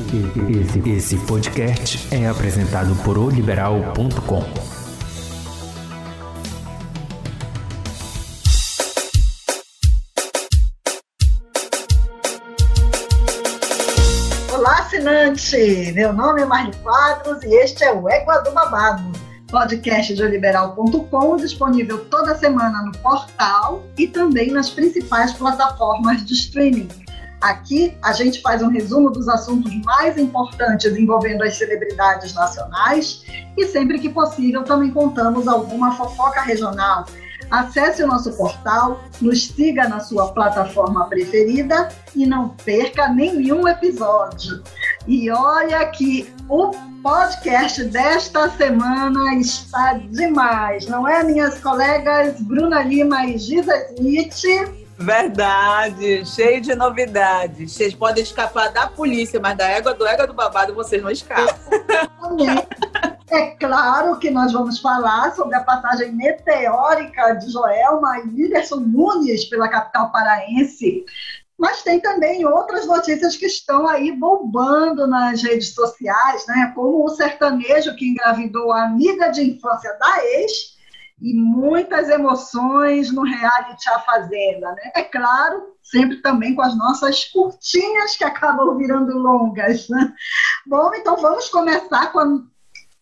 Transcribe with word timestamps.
Esse, 0.00 0.90
esse 0.90 1.16
podcast 1.26 2.14
é 2.14 2.28
apresentado 2.28 2.94
por 3.02 3.18
oliberal.com. 3.18 4.44
Olá, 14.54 14.78
assinante! 14.78 15.92
Meu 15.92 16.12
nome 16.12 16.42
é 16.42 16.44
Marli 16.44 16.76
Quadros 16.76 17.42
e 17.42 17.52
este 17.56 17.82
é 17.82 17.92
o 17.92 18.08
Égua 18.08 18.38
do 18.42 18.52
Babado, 18.52 19.10
podcast 19.48 20.14
de 20.14 20.22
oliberal.com, 20.22 21.36
disponível 21.38 22.04
toda 22.04 22.36
semana 22.36 22.82
no 22.84 22.92
portal 22.98 23.84
e 23.98 24.06
também 24.06 24.52
nas 24.52 24.70
principais 24.70 25.32
plataformas 25.32 26.24
de 26.24 26.34
streaming. 26.34 27.07
Aqui 27.40 27.96
a 28.02 28.12
gente 28.12 28.42
faz 28.42 28.62
um 28.62 28.68
resumo 28.68 29.10
dos 29.10 29.28
assuntos 29.28 29.72
mais 29.84 30.18
importantes 30.18 30.86
envolvendo 30.96 31.42
as 31.42 31.56
celebridades 31.56 32.34
nacionais 32.34 33.24
e 33.56 33.66
sempre 33.66 33.98
que 33.98 34.08
possível 34.08 34.64
também 34.64 34.90
contamos 34.90 35.46
alguma 35.46 35.92
fofoca 35.96 36.40
regional. 36.40 37.04
Acesse 37.50 38.02
o 38.02 38.06
nosso 38.06 38.36
portal, 38.36 39.00
nos 39.20 39.46
siga 39.46 39.88
na 39.88 40.00
sua 40.00 40.32
plataforma 40.32 41.06
preferida 41.06 41.88
e 42.14 42.26
não 42.26 42.50
perca 42.50 43.08
nenhum 43.08 43.66
episódio. 43.66 44.62
E 45.06 45.30
olha 45.30 45.86
que 45.86 46.30
o 46.48 46.72
podcast 47.02 47.84
desta 47.84 48.50
semana 48.50 49.34
está 49.36 49.94
demais, 50.10 50.86
não 50.86 51.08
é, 51.08 51.22
minhas 51.24 51.58
colegas 51.60 52.38
Bruna 52.40 52.82
Lima 52.82 53.24
e 53.24 53.38
Giza 53.38 53.74
Smith? 53.94 54.42
Verdade, 54.98 56.26
cheio 56.26 56.60
de 56.60 56.74
novidades. 56.74 57.72
Vocês 57.72 57.94
podem 57.94 58.22
escapar 58.22 58.72
da 58.72 58.88
polícia, 58.88 59.38
mas 59.38 59.56
da 59.56 59.68
égua 59.68 59.94
do 59.94 60.04
égua 60.04 60.26
do 60.26 60.34
babado 60.34 60.74
vocês 60.74 61.02
não 61.02 61.10
escapam. 61.10 61.46
É 63.30 63.50
claro 63.56 64.18
que 64.18 64.30
nós 64.30 64.52
vamos 64.52 64.80
falar 64.80 65.34
sobre 65.34 65.54
a 65.54 65.62
passagem 65.62 66.12
meteórica 66.12 67.34
de 67.34 67.52
Joelma 67.52 68.20
e 68.20 68.22
Whindersson 68.22 68.76
Nunes 68.76 69.44
pela 69.44 69.68
capital 69.68 70.10
paraense. 70.10 71.04
Mas 71.58 71.82
tem 71.82 72.00
também 72.00 72.46
outras 72.46 72.86
notícias 72.86 73.36
que 73.36 73.44
estão 73.44 73.86
aí 73.86 74.12
bombando 74.12 75.06
nas 75.06 75.42
redes 75.42 75.74
sociais, 75.74 76.46
né? 76.46 76.72
Como 76.74 77.04
o 77.04 77.08
sertanejo 77.10 77.94
que 77.96 78.08
engravidou 78.08 78.72
a 78.72 78.84
amiga 78.84 79.28
de 79.28 79.42
infância 79.42 79.92
da 79.98 80.24
ex 80.24 80.77
e 81.20 81.34
muitas 81.34 82.08
emoções 82.08 83.12
no 83.12 83.22
reality 83.22 83.88
A 83.88 83.98
Fazenda, 84.00 84.72
né? 84.72 84.92
É 84.94 85.02
claro, 85.02 85.74
sempre 85.82 86.18
também 86.22 86.54
com 86.54 86.62
as 86.62 86.76
nossas 86.76 87.24
curtinhas 87.24 88.16
que 88.16 88.24
acabam 88.24 88.76
virando 88.76 89.18
longas, 89.18 89.88
né? 89.88 90.12
Bom, 90.66 90.94
então 90.94 91.16
vamos 91.16 91.48
começar 91.48 92.12
com 92.12 92.20
a 92.20 92.38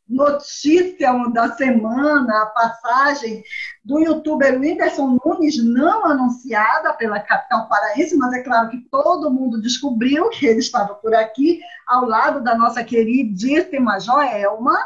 notícia 0.08 1.12
da 1.32 1.52
semana, 1.54 2.42
a 2.42 2.46
passagem 2.46 3.42
do 3.84 3.98
youtuber 3.98 4.58
Whindersson 4.58 5.18
Nunes, 5.24 5.62
não 5.62 6.06
anunciada 6.06 6.92
pela 6.94 7.20
capital 7.20 7.68
paraense, 7.68 8.16
mas 8.16 8.32
é 8.32 8.42
claro 8.42 8.70
que 8.70 8.78
todo 8.90 9.32
mundo 9.32 9.60
descobriu 9.60 10.30
que 10.30 10.46
ele 10.46 10.60
estava 10.60 10.94
por 10.94 11.14
aqui, 11.14 11.60
ao 11.86 12.06
lado 12.06 12.42
da 12.42 12.54
nossa 12.54 12.82
queridíssima 12.84 13.98
Joelma. 13.98 14.78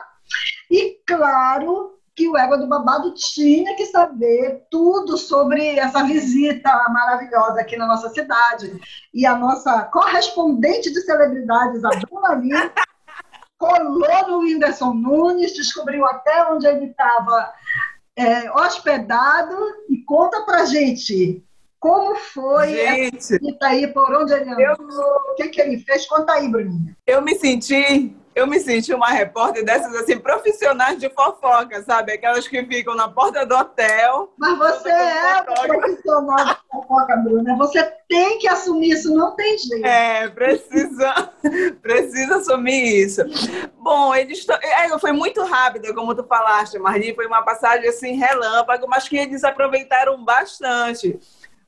E, 0.71 0.99
claro, 1.07 2.00
que 2.15 2.29
o 2.29 2.37
Égua 2.37 2.59
do 2.59 2.67
Babado 2.67 3.15
tinha 3.15 3.75
que 3.77 3.87
saber 3.87 4.67
tudo 4.71 5.17
sobre 5.17 5.79
essa 5.79 6.03
visita 6.05 6.71
maravilhosa 6.91 7.61
aqui 7.61 7.77
na 7.77 7.87
nossa 7.87 8.11
cidade. 8.11 8.81
E 9.15 9.25
a 9.25 9.37
nossa 9.37 9.85
correspondente 9.85 10.93
de 10.93 11.01
celebridades, 11.01 11.85
a 11.85 11.91
Bruna 11.91 12.35
Lima, 12.35 12.73
colou 13.59 14.29
no 14.29 14.39
Whindersson 14.41 14.95
Nunes, 14.95 15.55
descobriu 15.55 16.05
até 16.07 16.51
onde 16.51 16.67
ele 16.67 16.87
estava 16.87 17.53
é, 18.17 18.51
hospedado 18.53 19.57
e 19.89 19.99
conta 20.05 20.43
pra 20.43 20.65
gente 20.65 21.45
como 21.81 22.15
foi 22.15 22.75
Gente, 22.75 23.17
essa 23.17 23.39
aí, 23.63 23.87
por 23.87 24.15
onde 24.15 24.35
ele 24.35 24.51
andou, 24.51 24.61
eu... 24.61 25.33
o 25.33 25.35
que, 25.35 25.49
que 25.49 25.61
ele 25.63 25.79
fez. 25.79 26.07
Conta 26.07 26.35
aí, 26.35 26.47
Bruninha. 26.47 26.95
Eu 27.07 27.23
me 27.23 27.35
senti 27.37 28.15
eu 28.41 28.47
me 28.47 28.59
senti 28.59 28.93
uma 28.95 29.09
repórter 29.09 29.65
dessas 29.65 29.95
assim, 29.95 30.19
profissionais 30.19 30.99
de 30.99 31.11
fofoca, 31.11 31.83
sabe? 31.83 32.13
Aquelas 32.13 32.49
que 32.49 32.65
ficam 32.65 32.95
na 32.95 33.09
porta 33.09 33.45
do 33.45 33.55
hotel. 33.55 34.33
Mas 34.39 34.59
você 34.59 34.91
é 34.91 35.43
profissional 35.43 36.45
de 36.45 36.57
fofoca, 36.71 37.17
Bruna. 37.17 37.57
Você 37.57 37.83
tem 38.09 38.39
que 38.39 38.49
assumir 38.49 38.93
isso, 38.93 39.15
não 39.15 39.37
tem 39.37 39.59
jeito. 39.59 39.87
É, 39.87 40.29
precisa, 40.29 41.33
precisa 41.83 42.37
assumir 42.37 43.05
isso. 43.05 43.23
Bom, 43.79 44.15
eles 44.15 44.47
é, 44.49 44.99
foi 44.99 45.13
muito 45.13 45.43
rápido, 45.45 45.95
como 45.95 46.15
tu 46.15 46.25
falaste, 46.25 46.79
Marli. 46.79 47.15
Foi 47.15 47.27
uma 47.27 47.43
passagem 47.43 47.89
assim, 47.89 48.17
relâmpago, 48.17 48.87
mas 48.89 49.09
que 49.09 49.17
eles 49.17 49.45
aproveitaram 49.45 50.25
bastante 50.25 51.19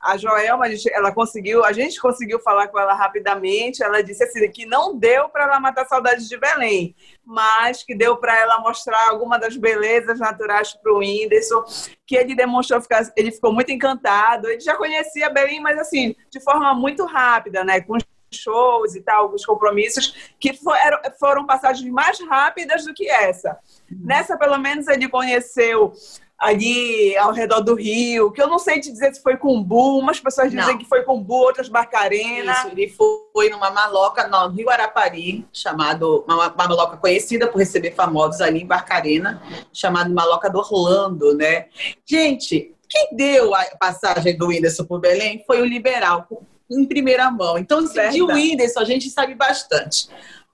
a 0.02 0.16
Joelma, 0.16 0.66
ela 0.92 1.12
conseguiu, 1.12 1.64
a 1.64 1.72
gente 1.72 2.00
conseguiu 2.00 2.40
falar 2.40 2.66
com 2.66 2.78
ela 2.78 2.92
rapidamente. 2.92 3.84
Ela 3.84 4.02
disse 4.02 4.24
assim 4.24 4.50
que 4.50 4.66
não 4.66 4.98
deu 4.98 5.28
para 5.28 5.44
ela 5.44 5.60
matar 5.60 5.86
saudades 5.86 6.28
de 6.28 6.36
Belém, 6.36 6.96
mas 7.24 7.84
que 7.84 7.94
deu 7.94 8.16
para 8.16 8.36
ela 8.36 8.58
mostrar 8.60 9.08
alguma 9.08 9.38
das 9.38 9.56
belezas 9.56 10.18
naturais 10.18 10.74
para 10.74 10.92
o 10.92 10.98
Whindersson, 10.98 11.62
que 12.04 12.16
ele 12.16 12.34
demonstrou 12.34 12.82
ficar, 12.82 13.08
ele 13.16 13.30
ficou 13.30 13.52
muito 13.52 13.70
encantado. 13.70 14.48
Ele 14.48 14.60
já 14.60 14.74
conhecia 14.74 15.30
Belém, 15.30 15.60
mas 15.60 15.78
assim, 15.78 16.16
de 16.28 16.40
forma 16.40 16.74
muito 16.74 17.04
rápida, 17.04 17.62
né? 17.62 17.80
Com 17.80 17.96
shows 18.34 18.96
e 18.96 19.02
tal, 19.02 19.32
os 19.32 19.44
compromissos, 19.44 20.32
que 20.40 20.54
foram, 20.54 20.98
foram 21.20 21.46
passagens 21.46 21.88
mais 21.92 22.18
rápidas 22.20 22.84
do 22.84 22.94
que 22.94 23.08
essa. 23.08 23.58
Uhum. 23.90 23.98
Nessa, 24.04 24.36
pelo 24.36 24.58
menos, 24.58 24.88
ele 24.88 25.08
conheceu 25.08 25.92
ali 26.42 27.16
ao 27.18 27.32
redor 27.32 27.60
do 27.60 27.76
rio, 27.76 28.32
que 28.32 28.42
eu 28.42 28.48
não 28.48 28.58
sei 28.58 28.80
te 28.80 28.90
dizer 28.90 29.14
se 29.14 29.22
foi 29.22 29.36
Cumbu, 29.36 30.00
umas 30.00 30.18
pessoas 30.18 30.50
dizem 30.50 30.72
não. 30.72 30.78
que 30.78 30.84
foi 30.84 31.04
Cumbu, 31.04 31.34
outras 31.34 31.68
Barcarena. 31.68 32.52
Isso, 32.52 32.68
ele 32.68 32.88
foi 32.88 33.48
numa 33.48 33.70
maloca 33.70 34.26
no 34.26 34.48
Rio 34.48 34.68
Arapari, 34.68 35.46
chamado 35.52 36.24
uma, 36.26 36.52
uma 36.52 36.68
maloca 36.68 36.96
conhecida 36.96 37.46
por 37.46 37.58
receber 37.58 37.92
famosos 37.92 38.40
ali 38.40 38.60
em 38.60 38.66
Barcarena, 38.66 39.40
chamado 39.72 40.12
Maloca 40.12 40.50
do 40.50 40.58
Orlando, 40.58 41.32
né? 41.32 41.66
Gente, 42.04 42.74
quem 42.88 43.10
deu 43.12 43.54
a 43.54 43.64
passagem 43.78 44.36
do 44.36 44.48
Whindersson 44.48 44.84
por 44.84 44.98
Belém 44.98 45.44
foi 45.46 45.62
o 45.62 45.64
liberal, 45.64 46.26
em 46.68 46.84
primeira 46.84 47.30
mão. 47.30 47.56
Então, 47.56 47.78
assim, 47.78 48.10
de 48.10 48.20
Whindersson 48.20 48.80
a 48.80 48.84
gente 48.84 49.08
sabe 49.10 49.36
bastante. 49.36 50.08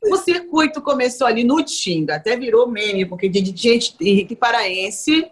O 0.05 0.17
circuito 0.19 0.83
começou 0.83 1.27
ali 1.27 1.45
no 1.45 1.65
Tinga, 1.65 2.17
até 2.17 2.37
virou 2.37 2.69
meme, 2.69 3.07
porque 3.07 3.27
de 3.27 3.43
gente 3.57 3.97
Henrique 3.99 4.37
Paraense 4.37 5.31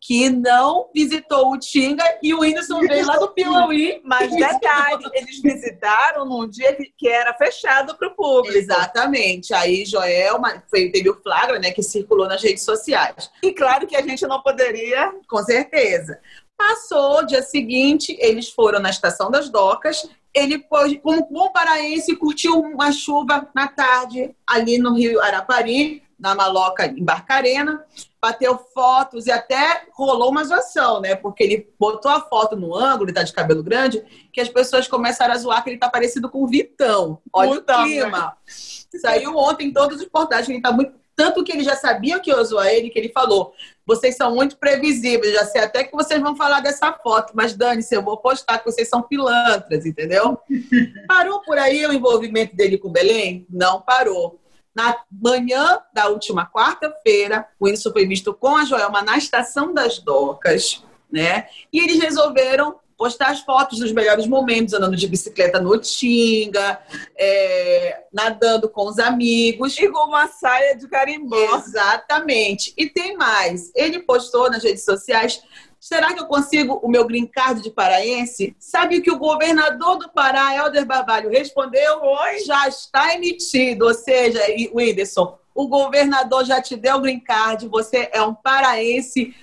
que 0.00 0.30
não 0.30 0.88
visitou 0.94 1.52
o 1.52 1.58
Tinga 1.58 2.02
e 2.22 2.32
o 2.32 2.40
Whindersson 2.40 2.80
veio 2.80 3.06
lá 3.06 3.18
do 3.18 3.28
Piauí. 3.28 4.00
Mas 4.02 4.34
detalhe, 4.34 5.04
eles 5.12 5.42
visitaram 5.42 6.24
num 6.24 6.48
dia 6.48 6.76
que 6.96 7.06
era 7.06 7.34
fechado 7.34 7.94
para 7.96 8.08
o 8.08 8.14
público. 8.14 8.56
Exatamente. 8.56 9.52
Aí 9.52 9.84
Joelma 9.84 10.64
foi, 10.70 10.90
teve 10.90 11.10
o 11.10 11.20
flagra, 11.22 11.58
né, 11.58 11.70
que 11.70 11.82
circulou 11.82 12.26
nas 12.26 12.42
redes 12.42 12.64
sociais. 12.64 13.30
E 13.42 13.52
claro 13.52 13.86
que 13.86 13.94
a 13.94 14.00
gente 14.00 14.26
não 14.26 14.40
poderia, 14.40 15.12
com 15.28 15.42
certeza. 15.44 16.18
Passou, 16.56 17.26
dia 17.26 17.42
seguinte, 17.42 18.16
eles 18.20 18.48
foram 18.48 18.80
na 18.80 18.90
Estação 18.90 19.30
das 19.30 19.50
Docas. 19.50 20.08
Ele, 20.32 20.64
como 21.02 21.28
bom 21.30 21.50
paraense, 21.50 22.16
curtiu 22.16 22.58
uma 22.58 22.90
chuva 22.90 23.48
na 23.54 23.68
tarde 23.68 24.34
ali 24.46 24.78
no 24.78 24.94
Rio 24.94 25.20
Arapari, 25.20 26.02
na 26.18 26.34
Maloca 26.34 26.86
em 26.86 27.02
Barcarena 27.02 27.84
bateu 28.20 28.58
fotos 28.74 29.26
e 29.26 29.30
até 29.30 29.86
rolou 29.92 30.30
uma 30.30 30.44
zoação, 30.44 31.00
né? 31.00 31.14
Porque 31.14 31.42
ele 31.42 31.72
botou 31.78 32.10
a 32.10 32.20
foto 32.20 32.54
no 32.54 32.74
ângulo, 32.74 33.06
ele 33.06 33.14
tá 33.14 33.22
de 33.22 33.32
cabelo 33.32 33.62
grande, 33.62 34.04
que 34.32 34.40
as 34.40 34.48
pessoas 34.48 34.86
começaram 34.86 35.32
a 35.32 35.38
zoar 35.38 35.64
que 35.64 35.70
ele 35.70 35.78
tá 35.78 35.88
parecido 35.88 36.28
com 36.28 36.42
o 36.42 36.46
Vitão. 36.46 37.20
Olha 37.32 37.52
o 37.52 37.62
clima. 37.62 38.36
Saiu 38.46 39.36
ontem 39.36 39.68
em 39.68 39.72
todos 39.72 40.00
os 40.00 40.06
portais 40.06 40.46
que 40.46 40.52
ele 40.52 40.60
tá 40.60 40.70
muito. 40.70 41.00
Tanto 41.16 41.44
que 41.44 41.52
ele 41.52 41.64
já 41.64 41.76
sabia 41.76 42.18
que 42.18 42.32
eu 42.32 42.42
zoar 42.44 42.68
ele, 42.68 42.90
que 42.90 42.98
ele 42.98 43.10
falou: 43.10 43.52
vocês 43.86 44.16
são 44.16 44.34
muito 44.34 44.56
previsíveis, 44.56 45.34
já 45.34 45.44
sei 45.44 45.62
até 45.62 45.84
que 45.84 45.92
vocês 45.92 46.20
vão 46.20 46.36
falar 46.36 46.60
dessa 46.60 46.92
foto, 46.92 47.32
mas 47.34 47.54
dane-se, 47.54 47.94
eu 47.94 48.02
vou 48.02 48.16
postar 48.16 48.58
que 48.58 48.70
vocês 48.70 48.88
são 48.88 49.02
pilantras, 49.02 49.84
entendeu? 49.84 50.38
Parou 51.08 51.40
por 51.42 51.58
aí 51.58 51.84
o 51.86 51.92
envolvimento 51.92 52.54
dele 52.54 52.78
com 52.78 52.90
Belém? 52.90 53.46
Não 53.50 53.80
parou. 53.80 54.40
Na 54.74 54.96
manhã 55.10 55.80
da 55.92 56.08
última 56.08 56.46
quarta-feira, 56.46 57.46
o 57.58 57.66
Whindersson 57.66 57.92
foi 57.92 58.06
visto 58.06 58.32
com 58.32 58.56
a 58.56 58.64
Joelma 58.64 59.02
na 59.02 59.18
Estação 59.18 59.74
das 59.74 59.98
Docas, 59.98 60.84
né? 61.10 61.48
E 61.72 61.80
eles 61.80 61.98
resolveram 61.98 62.78
postar 63.00 63.30
as 63.30 63.40
fotos 63.40 63.78
dos 63.78 63.92
melhores 63.92 64.26
momentos, 64.26 64.74
andando 64.74 64.94
de 64.94 65.08
bicicleta 65.08 65.58
no 65.58 65.78
Tinga, 65.78 66.78
é, 67.16 68.04
nadando 68.12 68.68
com 68.68 68.86
os 68.86 68.98
amigos. 68.98 69.78
E 69.78 69.88
com 69.88 70.06
uma 70.06 70.28
saia 70.28 70.76
de 70.76 70.86
carimbó. 70.86 71.56
Exatamente. 71.56 72.74
E 72.76 72.90
tem 72.90 73.16
mais. 73.16 73.72
Ele 73.74 74.00
postou 74.00 74.50
nas 74.50 74.62
redes 74.62 74.84
sociais 74.84 75.42
Será 75.80 76.12
que 76.12 76.20
eu 76.20 76.26
consigo 76.26 76.78
o 76.82 76.88
meu 76.88 77.06
green 77.06 77.26
card 77.26 77.62
de 77.62 77.70
paraense? 77.70 78.54
Sabe 78.58 78.98
o 78.98 79.02
que 79.02 79.10
o 79.10 79.18
governador 79.18 79.98
do 79.98 80.10
Pará, 80.10 80.54
Helder 80.54 80.84
Barbalho, 80.84 81.30
respondeu? 81.30 82.02
Oi, 82.02 82.40
já 82.40 82.68
está 82.68 83.14
emitido. 83.14 83.86
Ou 83.86 83.94
seja, 83.94 84.40
Whindersson, 84.74 85.38
o 85.54 85.66
governador 85.66 86.44
já 86.44 86.60
te 86.60 86.76
deu 86.76 86.96
o 86.96 87.00
green 87.00 87.18
card, 87.18 87.66
você 87.66 88.10
é 88.12 88.20
um 88.20 88.34
paraense 88.34 89.34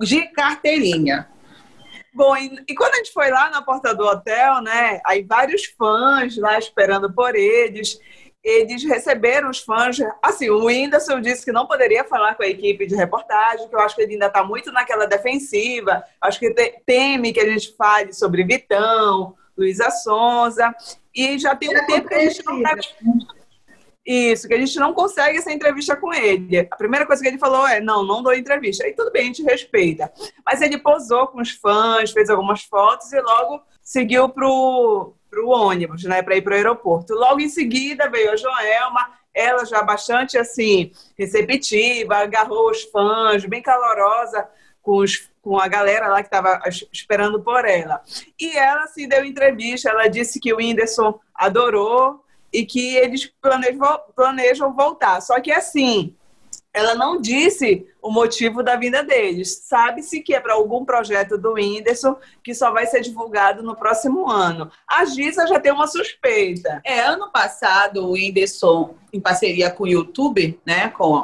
de 0.00 0.22
carteirinha. 0.32 1.28
Bom, 2.12 2.36
e, 2.36 2.64
e, 2.68 2.74
quando 2.74 2.94
a 2.94 2.96
gente 2.96 3.12
foi 3.12 3.30
lá 3.30 3.50
na 3.50 3.62
porta 3.62 3.94
do 3.94 4.04
hotel, 4.04 4.62
né? 4.62 5.00
Aí 5.06 5.22
vários 5.22 5.64
fãs 5.78 6.36
lá 6.36 6.58
esperando 6.58 7.12
por 7.12 7.36
eles 7.36 8.00
eles 8.44 8.84
receberam 8.84 9.48
os 9.48 9.60
fãs. 9.60 9.96
Assim, 10.22 10.50
o 10.50 10.66
Whindersson 10.66 11.20
disse 11.20 11.44
que 11.44 11.52
não 11.52 11.66
poderia 11.66 12.04
falar 12.04 12.34
com 12.34 12.42
a 12.42 12.48
equipe 12.48 12.86
de 12.86 12.94
reportagem, 12.94 13.66
que 13.66 13.74
eu 13.74 13.80
acho 13.80 13.96
que 13.96 14.02
ele 14.02 14.12
ainda 14.12 14.26
está 14.26 14.44
muito 14.44 14.70
naquela 14.70 15.06
defensiva. 15.06 16.04
Acho 16.20 16.38
que 16.38 16.50
teme 16.84 17.32
que 17.32 17.40
a 17.40 17.50
gente 17.50 17.74
fale 17.74 18.12
sobre 18.12 18.44
Vitão, 18.44 19.34
Luísa 19.56 19.90
Sonza. 19.90 20.74
E 21.14 21.38
já 21.38 21.56
tem 21.56 21.70
um 21.70 21.78
é 21.78 21.86
tempo 21.86 22.08
que 22.08 22.14
a 22.14 22.20
gente 22.20 22.44
não 22.44 22.62
tá... 22.62 22.76
Isso, 24.06 24.46
que 24.46 24.52
a 24.52 24.58
gente 24.58 24.78
não 24.78 24.92
consegue 24.92 25.38
essa 25.38 25.50
entrevista 25.50 25.96
com 25.96 26.12
ele. 26.12 26.58
A 26.58 26.76
primeira 26.76 27.06
coisa 27.06 27.22
que 27.22 27.28
ele 27.28 27.38
falou 27.38 27.66
é: 27.66 27.80
não, 27.80 28.04
não 28.04 28.22
dou 28.22 28.34
entrevista. 28.34 28.84
Aí 28.84 28.92
tudo 28.92 29.10
bem, 29.10 29.22
a 29.22 29.24
gente 29.26 29.42
respeita. 29.42 30.12
Mas 30.44 30.60
ele 30.60 30.76
posou 30.76 31.28
com 31.28 31.40
os 31.40 31.52
fãs, 31.52 32.10
fez 32.10 32.28
algumas 32.28 32.64
fotos 32.64 33.10
e 33.14 33.20
logo 33.22 33.62
seguiu 33.82 34.28
pro 34.28 35.14
para 35.34 35.44
o 35.44 35.48
ônibus, 35.48 36.04
né, 36.04 36.22
para 36.22 36.36
ir 36.36 36.42
para 36.42 36.52
o 36.52 36.56
aeroporto. 36.56 37.12
Logo 37.14 37.40
em 37.40 37.48
seguida 37.48 38.08
veio 38.08 38.30
a 38.30 38.36
Joelma, 38.36 39.10
ela 39.34 39.64
já 39.64 39.82
bastante 39.82 40.38
assim 40.38 40.92
receptiva, 41.18 42.18
agarrou 42.18 42.70
os 42.70 42.82
fãs, 42.84 43.44
bem 43.44 43.60
calorosa 43.60 44.48
com, 44.80 44.98
os, 44.98 45.28
com 45.42 45.58
a 45.58 45.66
galera 45.66 46.06
lá 46.06 46.22
que 46.22 46.28
estava 46.28 46.60
esperando 46.92 47.42
por 47.42 47.64
ela. 47.64 48.00
E 48.38 48.56
ela 48.56 48.86
se 48.86 49.00
assim, 49.00 49.08
deu 49.08 49.24
entrevista, 49.24 49.90
ela 49.90 50.06
disse 50.06 50.38
que 50.38 50.52
o 50.52 50.58
Whindersson 50.58 51.18
adorou 51.34 52.22
e 52.52 52.64
que 52.64 52.94
eles 52.96 53.26
planejam, 53.42 54.00
planejam 54.14 54.72
voltar. 54.72 55.20
Só 55.20 55.40
que 55.40 55.50
assim, 55.50 56.14
ela 56.74 56.96
não 56.96 57.20
disse 57.20 57.86
o 58.02 58.10
motivo 58.10 58.60
da 58.60 58.74
vinda 58.74 59.04
deles. 59.04 59.62
Sabe-se 59.64 60.20
que 60.20 60.34
é 60.34 60.40
para 60.40 60.54
algum 60.54 60.84
projeto 60.84 61.38
do 61.38 61.52
Whindersson 61.52 62.16
que 62.42 62.52
só 62.52 62.72
vai 62.72 62.84
ser 62.84 63.00
divulgado 63.00 63.62
no 63.62 63.76
próximo 63.76 64.28
ano. 64.28 64.68
A 64.86 65.04
Giza 65.04 65.46
já 65.46 65.60
tem 65.60 65.70
uma 65.70 65.86
suspeita. 65.86 66.82
É, 66.84 66.98
ano 66.98 67.30
passado 67.30 68.04
o 68.04 68.12
Whindersson, 68.12 68.96
em 69.12 69.20
parceria 69.20 69.70
com 69.70 69.84
o 69.84 69.88
YouTube, 69.88 70.58
né, 70.66 70.88
com, 70.88 71.22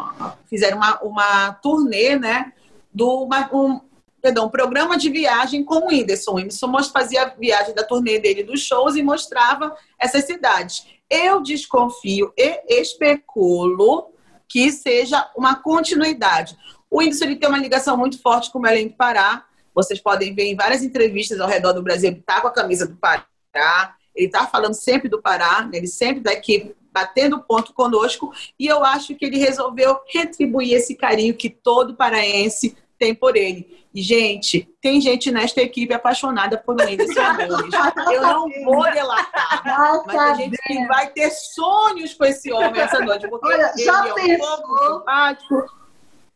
fizeram 0.49 0.76
uma, 0.76 1.00
uma 1.02 1.52
turnê, 1.55 2.17
né, 2.17 2.52
do 2.94 3.25
uma, 3.25 3.50
um, 3.52 3.81
perdão, 4.23 4.47
um 4.47 4.50
programa 4.50 4.97
de 4.97 5.11
viagem 5.11 5.64
com 5.64 5.87
o 5.87 5.88
Whindersson. 5.88 6.31
O 6.31 6.35
Whindersson 6.37 6.73
fazia 6.93 7.25
a 7.25 7.29
viagem 7.29 7.75
da 7.75 7.82
turnê 7.82 8.20
dele 8.20 8.44
dos 8.44 8.61
shows 8.61 8.94
e 8.94 9.02
mostrava 9.02 9.76
essas 9.99 10.25
cidades. 10.26 10.87
Eu 11.11 11.43
desconfio 11.43 12.32
e 12.38 12.81
especulo 12.81 14.12
que 14.50 14.73
seja 14.73 15.31
uma 15.37 15.55
continuidade. 15.55 16.58
O 16.91 16.99
Whindersson 16.99 17.25
ele 17.26 17.37
tem 17.37 17.49
uma 17.49 17.56
ligação 17.58 17.97
muito 17.97 18.20
forte 18.20 18.50
com 18.50 18.58
o 18.58 18.62
Belém 18.62 18.88
do 18.88 18.94
Pará. 18.94 19.47
Vocês 19.73 20.00
podem 20.00 20.35
ver 20.35 20.43
em 20.43 20.56
várias 20.56 20.82
entrevistas 20.82 21.41
ao 21.41 21.49
redor 21.49 21.73
do 21.73 21.82
Brasil, 21.82 22.11
ele 22.11 22.19
está 22.19 22.41
com 22.41 22.49
a 22.49 22.52
camisa 22.52 22.85
do 22.85 22.97
Pará, 22.97 23.94
ele 24.12 24.26
está 24.26 24.49
falando 24.49 24.75
sempre 24.75 25.08
do 25.08 25.23
Pará, 25.23 25.62
né? 25.62 25.79
ele 25.79 25.87
sempre 25.87 26.19
está 26.19 26.32
aqui 26.32 26.75
batendo 26.93 27.41
ponto 27.41 27.73
conosco, 27.73 28.32
e 28.58 28.67
eu 28.67 28.85
acho 28.85 29.14
que 29.14 29.25
ele 29.25 29.38
resolveu 29.38 30.00
retribuir 30.12 30.75
esse 30.75 30.97
carinho 30.97 31.37
que 31.37 31.49
todo 31.49 31.94
paraense 31.94 32.76
tem 33.00 33.14
por 33.14 33.35
ele. 33.35 33.81
E, 33.93 34.02
gente, 34.02 34.69
tem 34.81 35.00
gente 35.00 35.32
nesta 35.32 35.61
equipe 35.62 35.93
apaixonada 35.93 36.58
por 36.58 36.76
Whindersson 36.76 37.32
Nunes. 37.49 37.75
Eu 38.12 38.23
não 38.23 38.49
vou 38.62 38.85
delatar, 38.93 40.05
mas 40.06 40.17
a 40.17 40.35
gente 40.35 40.87
vai 40.87 41.08
ter 41.08 41.31
sonhos 41.31 42.14
com 42.14 42.25
esse 42.26 42.52
homem 42.52 42.81
essa 42.81 43.00
noite. 43.00 43.26
Porque 43.26 43.49
Olha, 43.49 43.73
já 43.76 44.06
ele 44.06 44.14
pensou, 44.14 44.47
é 44.47 44.91
um 44.91 44.99
simpático. 44.99 45.81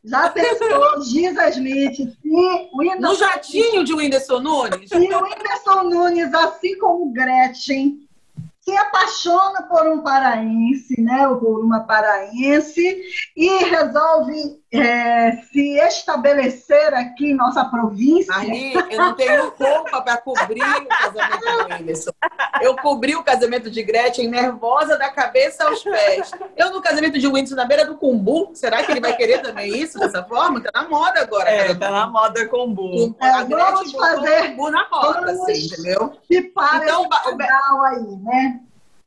Já 0.02 0.28
pensou, 0.30 1.02
Giza 1.04 1.48
Smith, 1.50 1.96
se 1.96 2.18
o 2.24 2.78
Whindersson... 2.78 3.00
No 3.00 3.14
jatinho 3.14 3.84
de 3.84 3.94
Whindersson 3.94 4.40
Nunes? 4.40 4.88
Se 4.88 4.96
o 4.96 5.22
Whindersson 5.22 5.82
Nunes, 5.84 6.34
assim 6.34 6.78
como 6.78 7.12
Gretchen, 7.12 8.04
se 8.60 8.76
apaixona 8.76 9.62
por 9.62 9.86
um 9.86 10.00
paraense, 10.00 11.00
né, 11.00 11.26
por 11.38 11.62
uma 11.62 11.80
paraense, 11.80 13.02
e 13.36 13.64
resolve 13.64 14.63
é, 14.80 15.42
se 15.52 15.78
estabelecer 15.78 16.92
aqui 16.94 17.30
em 17.30 17.34
nossa 17.34 17.64
província. 17.64 18.34
Aí, 18.34 18.74
eu 18.90 18.98
não 18.98 19.14
tenho 19.14 19.52
roupa 19.56 20.02
para 20.02 20.16
cobrir 20.16 20.62
o 20.62 20.86
casamento 20.86 21.40
do 21.40 21.74
Whindersson. 21.74 22.10
Eu 22.60 22.76
cobri 22.76 23.14
o 23.14 23.22
casamento 23.22 23.70
de 23.70 23.82
Gretchen 23.82 24.28
nervosa 24.28 24.98
da 24.98 25.10
cabeça 25.10 25.64
aos 25.64 25.82
pés. 25.82 26.30
Eu 26.56 26.72
no 26.72 26.80
casamento 26.80 27.18
de 27.18 27.26
Whindersson 27.26 27.54
na 27.54 27.64
beira 27.64 27.86
do 27.86 27.96
Cumbu, 27.96 28.50
será 28.54 28.82
que 28.82 28.90
ele 28.90 29.00
vai 29.00 29.16
querer 29.16 29.42
também 29.42 29.76
isso, 29.76 29.98
dessa 29.98 30.24
forma? 30.24 30.60
Tá 30.60 30.70
na 30.74 30.88
moda 30.88 31.20
agora. 31.20 31.48
É, 31.48 31.74
tá 31.74 31.90
na 31.90 32.06
moda 32.08 32.46
Cumbu. 32.48 33.16
É, 33.20 33.30
a 33.30 33.44
Gretchen 33.44 33.74
vamos 33.74 33.92
fazer 33.92 34.48
Cumbu 34.48 34.70
na 34.70 34.88
moda, 34.90 35.30
assim, 35.30 35.66
entendeu? 35.66 36.12
Pipar 36.28 36.82
então, 36.82 37.08
esse 37.08 37.42
aí, 37.42 38.16
né? 38.22 38.60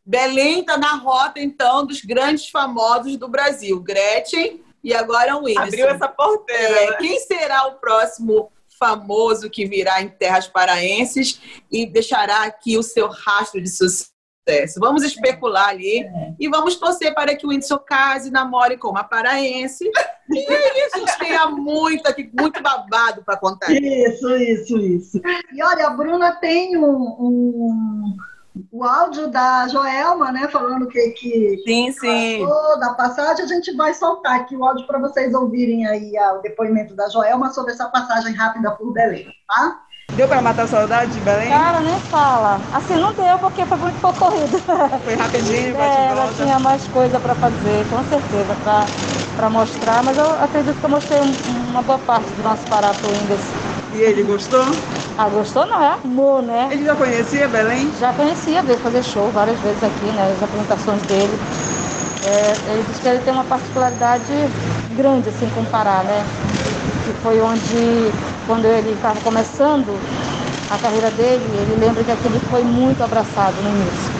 Belém 0.06 0.62
está 0.62 0.78
na 0.78 0.96
rota, 0.96 1.42
então, 1.42 1.86
dos 1.86 2.02
grandes 2.02 2.48
famosos 2.48 3.18
do 3.18 3.28
Brasil. 3.28 3.82
Gretchen 3.82 4.62
e 4.88 4.94
agora 4.94 5.36
o 5.36 5.44
Whindersson. 5.44 5.68
Abriu 5.68 5.88
essa 5.90 6.08
porteira. 6.08 6.94
É, 6.94 6.94
quem 6.94 7.20
será 7.20 7.68
o 7.68 7.74
próximo 7.74 8.50
famoso 8.80 9.50
que 9.50 9.66
virá 9.66 10.02
em 10.02 10.08
terras 10.08 10.48
paraenses 10.48 11.42
e 11.70 11.86
deixará 11.86 12.44
aqui 12.44 12.78
o 12.78 12.84
seu 12.84 13.10
rastro 13.10 13.62
de 13.62 13.70
sucesso? 13.70 14.80
Vamos 14.80 15.04
especular 15.04 15.68
ali 15.68 16.04
é. 16.04 16.36
e 16.40 16.48
vamos 16.48 16.78
torcer 16.78 17.14
para 17.14 17.36
que 17.36 17.46
o 17.46 17.50
Whindersson 17.50 17.80
case, 17.80 18.32
namore 18.32 18.78
com 18.78 18.88
uma 18.88 19.04
paraense. 19.04 19.84
E 20.30 20.40
é 20.40 20.86
isso, 20.86 20.98
a 20.98 21.00
gente 21.00 21.18
tenha 21.20 21.46
muito 21.48 22.06
aqui, 22.06 22.30
muito 22.38 22.62
babado 22.62 23.24
para 23.24 23.38
contar. 23.38 23.72
Isso, 23.72 24.36
isso, 24.36 24.78
isso. 24.78 25.22
E 25.54 25.64
olha, 25.64 25.88
a 25.88 25.90
Bruna 25.92 26.36
tem 26.36 26.78
um, 26.78 27.16
um 27.18 28.18
o 28.72 28.84
áudio 28.84 29.28
da 29.28 29.68
Joelma, 29.68 30.32
né, 30.32 30.48
falando 30.48 30.88
que, 30.88 31.10
que 31.12 31.64
sim, 31.66 31.92
sim. 31.92 32.46
da 32.80 32.94
passagem, 32.94 33.46
a 33.46 33.48
gente 33.48 33.76
vai 33.76 33.94
soltar 33.94 34.36
aqui 34.36 34.56
o 34.56 34.66
áudio 34.66 34.86
para 34.88 35.00
vocês 35.00 35.34
ouvirem 35.34 35.88
aí 35.88 36.14
o 36.38 36.42
depoimento 36.42 36.96
da 36.96 37.10
Joelma 37.10 37.52
sobre 37.52 37.74
essa 37.74 37.88
passagem 37.90 38.34
rápida 38.34 38.72
por 38.72 38.92
Belém, 38.94 39.28
tá? 39.48 39.82
Deu 40.12 40.28
para 40.28 40.42
matar 40.42 40.64
a 40.64 40.68
saudade 40.68 41.14
de 41.14 41.20
Belém? 41.20 41.50
Cara, 41.50 41.82
nem 41.82 42.00
fala. 42.10 42.62
Assim, 42.74 42.96
não 42.96 43.14
deu 43.14 43.38
porque 43.40 43.66
foi 43.66 43.78
muito 43.78 44.00
pouco 44.00 44.18
corrido. 44.18 44.60
Foi 45.04 45.16
rapidinho, 45.16 45.74
bate 45.74 45.98
é, 45.98 46.06
ela 46.08 46.34
tinha 46.34 46.60
mais 46.60 46.88
coisa 46.88 47.20
para 47.20 47.36
fazer, 47.36 47.86
com 47.86 48.02
certeza, 48.04 48.56
para 49.36 49.50
mostrar, 49.50 50.04
mas 50.04 50.18
eu 50.18 50.32
acredito 50.42 50.80
que 50.80 50.86
eu 50.86 50.90
mostrei 50.90 51.20
uma 51.20 51.82
boa 51.82 52.00
parte 52.00 52.32
do 52.34 52.42
nosso 52.42 52.66
Pará 52.68 52.94
pro 52.94 53.10
Whindersson. 53.12 53.54
E 53.94 53.98
ele 53.98 54.24
gostou? 54.24 54.97
Ah, 55.18 55.30
gostou 55.30 55.66
não, 55.66 55.82
é 55.82 55.98
amor, 56.04 56.44
né? 56.44 56.70
Ele 56.72 56.86
já 56.86 56.96
conhecia 56.96 57.48
Belém? 57.48 57.92
Já 57.94 58.14
conhecia, 58.14 58.62
veio 58.62 58.78
fazer 58.78 59.04
show 59.04 59.32
várias 59.32 59.60
vezes 59.60 59.82
aqui, 59.84 60.06
né? 60.06 60.32
As 60.32 60.44
apresentações 60.44 61.02
dele. 61.04 61.40
É, 62.24 62.74
ele 62.74 62.84
disse 62.84 63.02
que 63.02 63.08
ele 63.08 63.22
tem 63.22 63.34
uma 63.34 63.44
particularidade 63.44 64.32
grande, 64.96 65.30
assim, 65.30 65.50
com 65.50 65.62
o 65.62 65.66
Pará, 65.66 66.04
né? 66.04 66.24
Que 67.04 67.14
foi 67.24 67.42
onde, 67.42 68.12
quando 68.46 68.66
ele 68.66 68.92
estava 68.92 69.20
começando 69.22 70.00
a 70.70 70.78
carreira 70.78 71.10
dele, 71.10 71.46
ele 71.46 71.76
lembra 71.76 72.04
que 72.04 72.12
aquele 72.12 72.40
foi 72.42 72.64
muito 72.64 73.02
abraçado 73.02 73.64
no 73.64 73.70
início. 73.70 74.12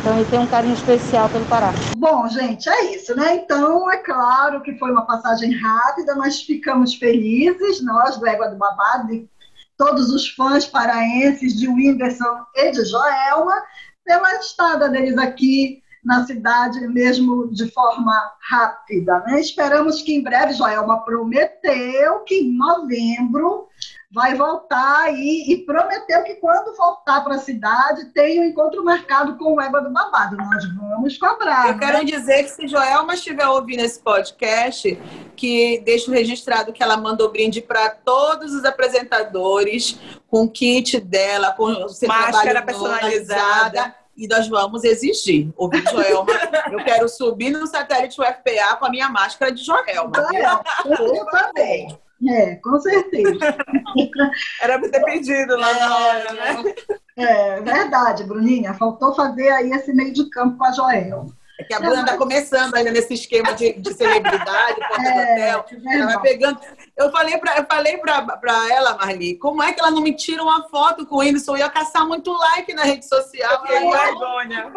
Então 0.00 0.16
ele 0.16 0.24
tem 0.24 0.38
um 0.38 0.46
carinho 0.46 0.74
especial 0.74 1.28
pelo 1.28 1.44
Pará. 1.44 1.72
Bom, 1.92 2.26
gente, 2.28 2.68
é 2.70 2.94
isso, 2.94 3.14
né? 3.14 3.34
Então, 3.36 3.90
é 3.90 3.98
claro 3.98 4.62
que 4.62 4.78
foi 4.78 4.90
uma 4.92 5.04
passagem 5.04 5.52
rápida, 5.52 6.14
mas 6.14 6.40
ficamos 6.40 6.94
felizes, 6.94 7.82
nós 7.82 8.16
do 8.16 8.26
Égua 8.26 8.48
do 8.48 8.56
Babado, 8.56 9.12
e 9.12 9.28
todos 9.78 10.10
os 10.10 10.28
fãs 10.30 10.66
paraenses 10.66 11.56
de 11.56 11.68
Whindersson 11.68 12.44
e 12.56 12.72
de 12.72 12.84
Joelma, 12.84 13.54
pela 14.04 14.34
estada 14.34 14.88
deles 14.88 15.16
aqui 15.16 15.82
na 16.04 16.26
cidade, 16.26 16.86
mesmo 16.88 17.48
de 17.52 17.70
forma 17.70 18.12
rápida. 18.40 19.20
Né? 19.20 19.40
Esperamos 19.40 20.02
que 20.02 20.14
em 20.14 20.22
breve, 20.22 20.52
Joelma 20.54 21.04
prometeu 21.04 22.20
que 22.20 22.34
em 22.34 22.56
novembro 22.56 23.68
vai 24.10 24.34
voltar 24.34 25.02
aí 25.02 25.44
e 25.48 25.58
prometeu 25.66 26.22
que 26.24 26.36
quando 26.36 26.74
voltar 26.74 27.22
para 27.22 27.34
a 27.34 27.38
cidade 27.38 28.06
tem 28.06 28.40
um 28.40 28.44
encontro 28.44 28.82
marcado 28.82 29.36
com 29.36 29.54
o 29.54 29.60
Eba 29.60 29.82
do 29.82 29.90
Babado. 29.90 30.36
Nós 30.36 30.64
vamos 30.74 31.18
cobrar. 31.18 31.68
Eu 31.68 31.76
né? 31.76 31.78
quero 31.78 32.04
dizer 32.06 32.44
que 32.44 32.50
se 32.50 32.66
Joelma 32.66 33.14
estiver 33.14 33.46
ouvindo 33.46 33.80
esse 33.80 34.00
podcast, 34.00 34.98
que 35.36 35.80
deixo 35.84 36.10
registrado 36.10 36.72
que 36.72 36.82
ela 36.82 36.96
mandou 36.96 37.30
brinde 37.30 37.60
para 37.60 37.90
todos 37.90 38.54
os 38.54 38.64
apresentadores 38.64 39.98
com 40.26 40.44
o 40.44 40.50
kit 40.50 40.98
dela, 41.00 41.52
com 41.52 41.64
o 41.64 41.88
seu 41.90 42.08
máscara 42.08 42.62
personalizada 42.62 43.94
e 44.16 44.26
nós 44.26 44.48
vamos 44.48 44.84
exigir. 44.84 45.52
Ouvir 45.54 45.84
Joelma, 45.88 46.32
eu 46.72 46.82
quero 46.82 47.08
subir 47.10 47.50
no 47.50 47.66
satélite 47.66 48.18
UFPA 48.18 48.76
com 48.78 48.86
a 48.86 48.90
minha 48.90 49.10
máscara 49.10 49.52
de 49.52 49.62
Joelma. 49.62 50.12
Eu 50.84 51.26
também. 51.26 51.98
É, 52.26 52.56
com 52.56 52.80
certeza. 52.80 53.38
Era 54.60 54.78
para 54.78 54.90
ter 54.90 55.04
pedido 55.04 55.56
lá 55.56 55.72
na 55.72 55.96
hora, 55.98 56.32
né? 56.32 56.74
É 57.16 57.60
verdade, 57.60 58.24
Bruninha. 58.24 58.74
Faltou 58.74 59.14
fazer 59.14 59.48
aí 59.50 59.70
esse 59.70 59.92
meio 59.92 60.12
de 60.12 60.28
campo 60.30 60.58
com 60.58 60.64
a 60.64 60.72
Joel. 60.72 61.26
É 61.58 61.64
que 61.64 61.74
a 61.74 61.80
Bruna 61.80 62.02
está 62.02 62.16
começando 62.16 62.74
ainda 62.76 62.92
nesse 62.92 63.14
esquema 63.14 63.52
de, 63.52 63.72
de 63.72 63.92
celebridade, 63.92 64.76
porta 64.76 65.02
é, 65.02 65.52
do 65.52 65.58
hotel. 65.58 65.64
Ela 65.90 66.06
vai 66.06 66.20
pegando. 66.20 66.60
Eu 66.98 67.12
falei 67.12 67.38
para 67.38 67.58
eu 67.58 67.64
falei 67.64 67.96
para 67.96 68.74
ela, 68.74 68.96
Marli, 68.96 69.36
como 69.36 69.62
é 69.62 69.72
que 69.72 69.78
ela 69.80 69.92
não 69.92 70.02
me 70.02 70.16
tira 70.16 70.42
uma 70.42 70.68
foto 70.68 71.06
com 71.06 71.14
o 71.14 71.18
Whindersson? 71.20 71.52
Eu 71.52 71.58
ia 71.58 71.70
caçar 71.70 72.04
muito 72.08 72.32
like 72.32 72.74
na 72.74 72.82
rede 72.82 73.06
social. 73.06 73.62
Que 73.62 73.68
vergonha. 73.68 74.72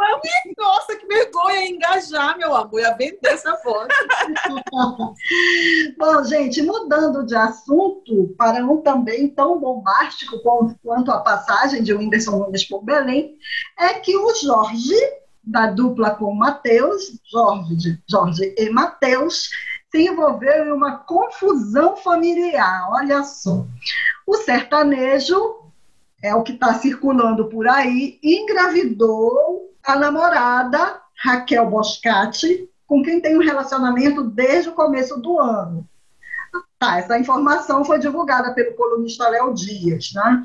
Nossa, 0.56 0.96
que 0.96 1.08
vergonha 1.08 1.68
engajar, 1.68 2.38
meu 2.38 2.56
amor. 2.56 2.80
ia 2.80 2.96
vender 2.96 3.20
essa 3.24 3.58
foto. 3.58 3.88
Bom, 5.98 6.24
gente, 6.26 6.62
mudando 6.62 7.26
de 7.26 7.36
assunto 7.36 8.36
para 8.38 8.64
um 8.64 8.78
também 8.82 9.28
tão 9.28 9.60
bombástico 9.60 10.40
quanto 10.84 11.12
a 11.12 11.22
passagem 11.22 11.82
de 11.82 11.92
Whindersson 11.92 12.38
Nunes 12.38 12.66
por 12.66 12.84
Belém, 12.84 13.36
é 13.80 13.96
que 13.96 14.16
o 14.16 14.36
Jorge 14.36 14.96
da 15.44 15.68
dupla 15.68 16.12
com 16.12 16.34
Matheus, 16.34 17.20
Jorge, 17.32 18.00
Jorge 18.08 18.54
e 18.58 18.70
Matheus, 18.70 19.50
se 19.92 20.08
envolveu 20.08 20.66
em 20.66 20.72
uma 20.72 21.00
confusão 21.00 21.98
familiar. 21.98 22.88
Olha 22.90 23.24
só. 23.24 23.66
O 24.26 24.38
sertanejo, 24.38 25.60
é 26.24 26.34
o 26.34 26.44
que 26.44 26.54
está 26.54 26.74
circulando 26.76 27.50
por 27.50 27.68
aí, 27.68 28.20
engravidou 28.24 29.70
a 29.84 29.96
namorada 29.96 31.02
Raquel 31.24 31.70
Boscati, 31.70 32.70
com 32.88 33.04
quem 33.04 33.20
tem 33.20 33.38
um 33.38 33.44
relacionamento 33.44 34.24
desde 34.24 34.70
o 34.70 34.74
começo 34.74 35.20
do 35.20 35.40
ano. 35.40 35.88
Tá, 36.78 36.98
essa 36.98 37.18
informação 37.18 37.86
foi 37.86 38.00
divulgada 38.00 38.54
pelo 38.54 38.76
colunista 38.76 39.30
Léo 39.30 39.54
Dias, 39.54 40.12
né? 40.14 40.44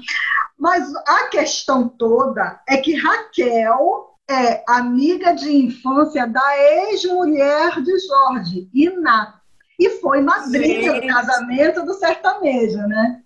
Mas 0.59 0.95
a 0.95 1.29
questão 1.29 1.89
toda 1.89 2.61
é 2.69 2.77
que 2.77 2.95
Raquel 2.95 4.17
é 4.29 4.63
amiga 4.69 5.33
de 5.33 5.51
infância 5.51 6.27
da 6.27 6.59
ex-mulher 6.59 7.81
de 7.81 7.99
Jorge, 8.07 8.69
Iná. 8.75 9.36
E 9.79 9.91
foi 10.01 10.23
madrinha 10.23 11.01
do 11.01 11.07
casamento 11.07 11.85
do 11.85 11.95
sertanejo, 11.95 12.79
né? 12.79 13.23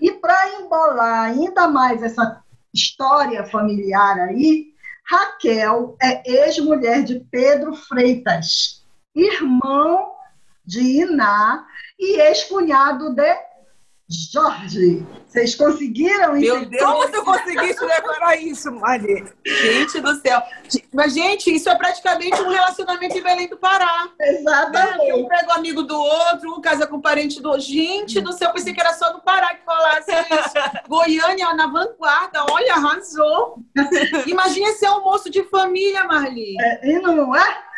E 0.00 0.12
para 0.12 0.60
embolar 0.60 1.30
ainda 1.30 1.68
mais 1.68 2.02
essa 2.02 2.42
história 2.72 3.44
familiar 3.44 4.18
aí, 4.20 4.72
Raquel 5.04 5.96
é 6.00 6.22
ex-mulher 6.24 7.02
de 7.02 7.20
Pedro 7.30 7.74
Freitas, 7.74 8.84
irmão 9.14 10.12
de 10.64 10.80
Iná 10.80 11.66
e 11.98 12.20
ex-cunhado 12.20 13.12
de 13.12 13.49
Jorge. 14.10 15.06
Vocês 15.28 15.54
conseguiram 15.54 16.32
Meu 16.32 16.56
entender? 16.56 16.78
Deus, 16.78 16.90
como 16.90 17.02
você 17.02 17.22
conseguisse 17.22 17.86
decorar 17.86 18.36
isso, 18.36 18.72
Maria? 18.72 19.24
Gente 19.46 20.00
do 20.00 20.20
céu. 20.20 20.42
Mas, 20.92 21.14
gente, 21.14 21.54
isso 21.54 21.70
é 21.70 21.74
praticamente 21.76 22.42
um 22.42 22.48
relacionamento 22.48 23.16
em 23.16 23.22
Belém 23.22 23.48
do 23.48 23.56
Pará. 23.56 24.08
Exatamente. 24.20 25.12
Um 25.12 25.28
pega 25.28 25.48
o 25.50 25.52
amigo 25.52 25.84
do 25.84 25.96
outro, 25.96 26.56
um 26.56 26.60
casa 26.60 26.88
com 26.88 26.96
o 26.96 27.02
parente 27.02 27.40
do 27.40 27.50
outro. 27.50 27.62
Gente 27.62 28.20
do 28.20 28.32
céu, 28.32 28.52
pensei 28.52 28.74
que 28.74 28.80
era 28.80 28.92
só 28.92 29.12
no 29.12 29.20
Pará 29.20 29.54
que 29.54 29.64
falasse 29.64 30.10
isso. 30.10 30.54
Goiânia 30.88 31.54
na 31.54 31.68
vanguarda, 31.68 32.44
olha, 32.50 32.74
arrasou. 32.74 33.62
Imagina 34.26 34.70
esse 34.70 34.84
almoço 34.84 35.30
de 35.30 35.44
família, 35.44 36.04
Marli. 36.04 36.56
É, 36.60 36.90
e 36.90 36.98
não 36.98 37.36
é? 37.36 37.69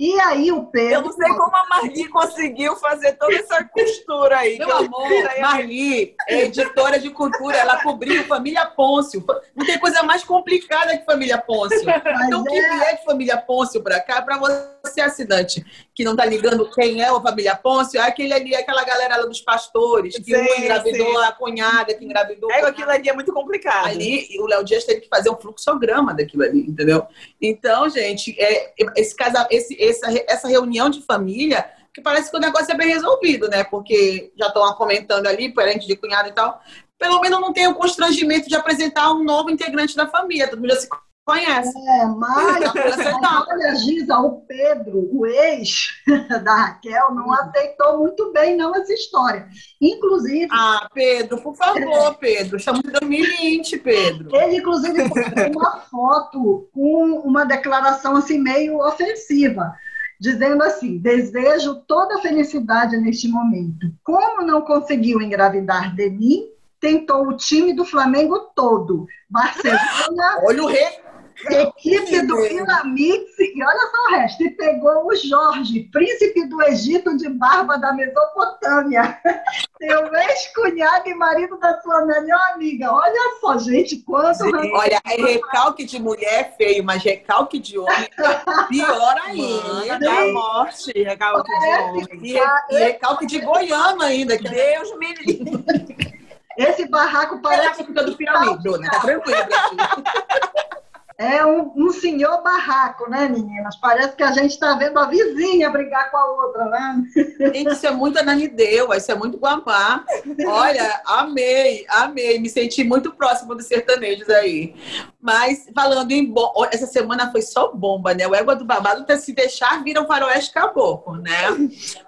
E 0.00 0.18
aí 0.18 0.50
o 0.50 0.64
Pedro. 0.64 0.94
Eu 0.94 1.02
não 1.02 1.12
sei 1.12 1.28
como 1.28 1.54
a 1.54 1.66
Marli 1.68 2.08
conseguiu 2.08 2.74
fazer 2.76 3.18
toda 3.18 3.34
essa 3.34 3.62
costura 3.64 4.38
aí. 4.38 4.56
Meu 4.56 4.74
amor, 4.74 5.10
Marli 5.38 6.16
é 6.26 6.44
editora 6.44 6.98
de 6.98 7.10
cultura, 7.10 7.58
ela 7.58 7.82
cobriu 7.82 8.24
Família 8.24 8.64
Pôncio. 8.64 9.22
Não 9.54 9.66
tem 9.66 9.78
coisa 9.78 10.02
mais 10.02 10.24
complicada 10.24 10.96
que 10.96 11.04
Família 11.04 11.36
Pôncio. 11.36 11.84
Mas 11.84 12.26
então, 12.26 12.40
o 12.40 12.44
que 12.44 12.58
é... 12.58 12.78
vier 12.78 12.96
de 12.96 13.04
Família 13.04 13.36
Pôncio 13.36 13.82
para 13.82 14.00
cá, 14.00 14.22
para 14.22 14.38
você, 14.38 15.02
assinante, 15.02 15.62
que 16.00 16.04
não 16.04 16.16
tá 16.16 16.24
ligando 16.24 16.66
quem 16.70 17.02
é 17.02 17.08
a 17.08 17.20
Família 17.20 17.54
Pôncio, 17.54 18.00
é 18.00 18.02
aquele 18.02 18.32
ali, 18.32 18.54
aquela 18.54 18.82
galera 18.84 19.18
lá 19.18 19.26
dos 19.26 19.42
pastores, 19.42 20.16
que 20.16 20.24
sim, 20.24 20.34
um 20.34 20.58
engravidou 20.58 21.06
sim. 21.06 21.24
a 21.26 21.32
cunhada, 21.32 21.92
que 21.92 22.02
engravidou. 22.02 22.50
É, 22.50 22.62
aquilo 22.62 22.90
ali 22.90 23.06
é 23.06 23.12
muito 23.12 23.34
complicado. 23.34 23.88
Ali, 23.88 24.26
o 24.40 24.46
Léo 24.46 24.64
Dias 24.64 24.86
teve 24.86 25.02
que 25.02 25.08
fazer 25.10 25.28
um 25.28 25.36
fluxograma 25.36 26.14
daquilo 26.14 26.42
ali, 26.42 26.60
entendeu? 26.60 27.06
Então, 27.38 27.86
gente, 27.90 28.34
é, 28.40 28.72
esse 28.96 29.14
casamento, 29.14 29.52
esse 29.52 29.76
essa, 29.78 30.06
essa 30.26 30.48
reunião 30.48 30.88
de 30.88 31.02
família, 31.02 31.68
que 31.92 32.00
parece 32.00 32.30
que 32.30 32.36
o 32.38 32.40
negócio 32.40 32.72
é 32.72 32.76
bem 32.78 32.88
resolvido, 32.88 33.46
né? 33.50 33.62
Porque 33.62 34.32
já 34.38 34.46
estão 34.46 34.72
comentando 34.76 35.26
ali, 35.26 35.52
parente 35.52 35.86
de 35.86 35.96
cunhado 35.96 36.30
e 36.30 36.32
tal. 36.32 36.62
Pelo 36.98 37.20
menos 37.20 37.38
não 37.38 37.52
tem 37.52 37.68
o 37.68 37.74
constrangimento 37.74 38.48
de 38.48 38.56
apresentar 38.56 39.12
um 39.12 39.22
novo 39.22 39.50
integrante 39.50 39.94
da 39.94 40.08
família. 40.08 40.48
Todo 40.48 40.60
mundo 40.60 40.70
já 40.70 40.80
se 40.80 40.88
conhece. 41.24 41.72
É, 41.78 42.06
mas, 42.06 42.72
olha, 43.48 43.74
Giza, 43.76 44.18
o 44.18 44.40
Pedro, 44.42 45.08
o 45.12 45.26
ex 45.26 45.88
da 46.42 46.54
Raquel, 46.54 47.14
não 47.14 47.32
aceitou 47.32 47.98
muito 47.98 48.32
bem 48.32 48.56
não 48.56 48.74
essa 48.74 48.92
história. 48.92 49.48
Inclusive... 49.80 50.48
Ah, 50.50 50.88
Pedro, 50.92 51.40
por 51.40 51.54
favor, 51.54 52.12
é, 52.12 52.14
Pedro. 52.14 52.56
Estamos 52.56 52.82
em 52.84 52.90
2020, 52.90 53.78
Pedro. 53.78 54.34
Ele, 54.34 54.56
inclusive, 54.56 55.02
uma 55.54 55.80
foto 55.80 56.68
com 56.72 57.22
uma 57.24 57.44
declaração 57.44 58.16
assim 58.16 58.38
meio 58.38 58.78
ofensiva 58.78 59.72
dizendo 60.20 60.62
assim: 60.62 60.98
desejo 60.98 61.76
toda 61.86 62.20
felicidade 62.20 62.96
neste 62.98 63.26
momento. 63.26 63.90
Como 64.04 64.42
não 64.42 64.60
conseguiu 64.60 65.22
engravidar 65.22 65.94
de 65.94 66.10
mim, 66.10 66.44
tentou 66.78 67.26
o 67.26 67.36
time 67.36 67.72
do 67.72 67.84
Flamengo 67.84 68.50
todo. 68.54 69.06
Barcelona. 69.30 70.40
Olha 70.42 70.62
o 70.62 70.66
rei 70.66 71.09
equipe 71.48 72.26
do 72.26 72.44
Ilamix, 72.46 73.38
e 73.38 73.62
olha 73.62 73.90
só 73.90 74.02
o 74.04 74.10
resto, 74.10 74.42
e 74.42 74.50
pegou 74.50 75.06
o 75.06 75.14
Jorge, 75.16 75.88
príncipe 75.92 76.46
do 76.46 76.62
Egito 76.62 77.16
de 77.16 77.28
barba 77.28 77.78
da 77.78 77.92
Mesopotâmia, 77.92 79.18
seu 79.78 80.14
ex-cunhado 80.14 81.08
e 81.08 81.14
marido 81.14 81.58
da 81.58 81.80
sua 81.80 82.04
melhor 82.04 82.40
amiga. 82.54 82.92
Olha 82.92 83.38
só, 83.40 83.58
gente, 83.58 83.98
quanto... 83.98 84.44
olha, 84.44 85.00
é 85.06 85.16
recalque 85.16 85.84
de 85.84 86.00
mulher 86.00 86.54
feio, 86.56 86.84
mas 86.84 87.02
recalque 87.02 87.58
de 87.58 87.78
homem 87.78 88.08
é 88.18 88.62
pior 88.68 89.16
ainda. 89.24 89.98
Da 89.98 90.32
morte, 90.32 90.92
recalque 91.02 91.50
de 91.50 91.66
homem. 91.66 92.06
E, 92.22 92.74
e 92.74 92.78
recalque 92.78 93.26
de 93.26 93.40
goiano 93.40 94.02
ainda. 94.02 94.36
Que 94.36 94.48
Deus 94.48 94.98
me 94.98 95.14
livre. 95.14 96.20
Esse 96.56 96.86
barraco 96.88 97.40
parece... 97.40 97.84
Fica 97.84 98.04
do 98.04 98.16
Piauí, 98.16 98.58
Bruna, 98.58 98.90
tá 98.90 99.00
tranquilo, 99.00 99.38
é 101.20 101.44
um, 101.44 101.70
um, 101.76 101.92
senhor 101.92 102.42
barraco, 102.42 103.10
né, 103.10 103.28
meninas? 103.28 103.76
Parece 103.76 104.16
que 104.16 104.22
a 104.22 104.32
gente 104.32 104.52
está 104.52 104.74
vendo 104.76 104.98
a 104.98 105.04
vizinha 105.04 105.68
brigar 105.68 106.10
com 106.10 106.16
a 106.16 106.32
outra, 106.32 106.64
né? 106.64 107.02
Gente, 107.14 107.72
isso 107.72 107.86
é 107.86 107.90
muito 107.90 108.18
Ananideu, 108.18 108.90
isso 108.94 109.12
é 109.12 109.14
muito 109.14 109.36
Guamá. 109.36 110.02
Olha, 110.46 111.02
amei, 111.04 111.84
amei. 111.90 112.38
Me 112.38 112.48
senti 112.48 112.82
muito 112.82 113.12
próximo 113.12 113.54
dos 113.54 113.66
sertanejos 113.66 114.30
aí. 114.30 114.74
Mas, 115.20 115.68
falando 115.74 116.10
em 116.10 116.24
bom, 116.24 116.54
essa 116.72 116.86
semana 116.86 117.30
foi 117.30 117.42
só 117.42 117.70
bomba, 117.70 118.14
né? 118.14 118.26
O 118.26 118.34
Égua 118.34 118.56
do 118.56 118.64
Babado, 118.64 119.04
tá 119.04 119.18
se 119.18 119.34
deixar, 119.34 119.84
vira 119.84 120.00
um 120.00 120.06
faroeste 120.06 120.54
caboclo, 120.54 121.16
né? 121.16 121.48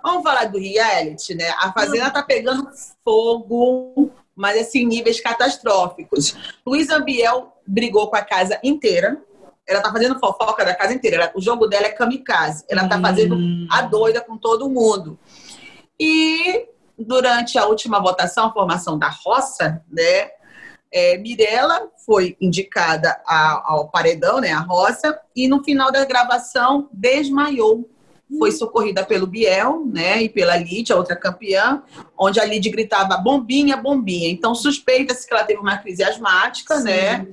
Vamos 0.03 0.23
falar 0.23 0.47
do 0.47 0.59
reality, 0.59 1.35
né? 1.35 1.51
A 1.59 1.71
Fazenda 1.71 2.11
tá 2.11 2.23
pegando 2.23 2.67
fogo 3.05 4.11
mas 4.35 4.61
assim, 4.61 4.85
níveis 4.87 5.21
catastróficos. 5.21 6.37
Luiz 6.67 6.91
Ambiel 6.91 7.53
brigou 7.67 8.09
com 8.09 8.17
a 8.17 8.23
casa 8.23 8.59
inteira. 8.63 9.21
Ela 9.67 9.81
tá 9.81 9.93
fazendo 9.93 10.19
fofoca 10.19 10.65
da 10.65 10.75
casa 10.75 10.93
inteira. 10.93 11.17
Ela, 11.17 11.33
o 11.35 11.41
jogo 11.41 11.67
dela 11.67 11.87
é 11.87 11.91
kamikaze. 11.91 12.65
Ela 12.69 12.89
tá 12.89 13.01
fazendo 13.01 13.37
hum. 13.37 13.67
a 13.71 13.83
doida 13.83 14.21
com 14.21 14.37
todo 14.37 14.69
mundo. 14.69 15.19
E 15.99 16.69
durante 16.99 17.59
a 17.59 17.67
última 17.67 18.01
votação, 18.01 18.47
a 18.47 18.53
formação 18.53 18.99
da 18.99 19.09
roça, 19.09 19.83
né? 19.91 20.31
É, 20.95 21.17
Mirella 21.17 21.89
foi 22.05 22.37
indicada 22.39 23.19
ao 23.27 23.89
paredão, 23.89 24.41
né, 24.43 24.53
a 24.53 24.61
roça, 24.61 25.19
e 25.35 25.49
no 25.49 25.65
final 25.65 25.91
da 25.91 26.05
gravação 26.05 26.91
desmaiou 26.93 27.89
foi 28.39 28.53
socorrida 28.53 29.05
pelo 29.05 29.27
Biel, 29.27 29.85
né, 29.87 30.23
e 30.23 30.29
pela 30.29 30.57
Lid, 30.57 30.93
a 30.93 30.97
outra 30.97 31.17
campeã, 31.17 31.83
onde 32.19 32.41
a 32.41 32.45
Lid 32.45 32.69
gritava 32.71 33.17
bombinha, 33.17 33.77
bombinha. 33.77 34.31
Então 34.31 34.55
suspeita-se 34.55 35.27
que 35.27 35.35
ela 35.35 35.45
teve 35.45 35.61
uma 35.61 35.79
crise 35.79 36.03
asmática, 36.03 36.77
Sim. 36.79 36.85
né, 36.85 37.27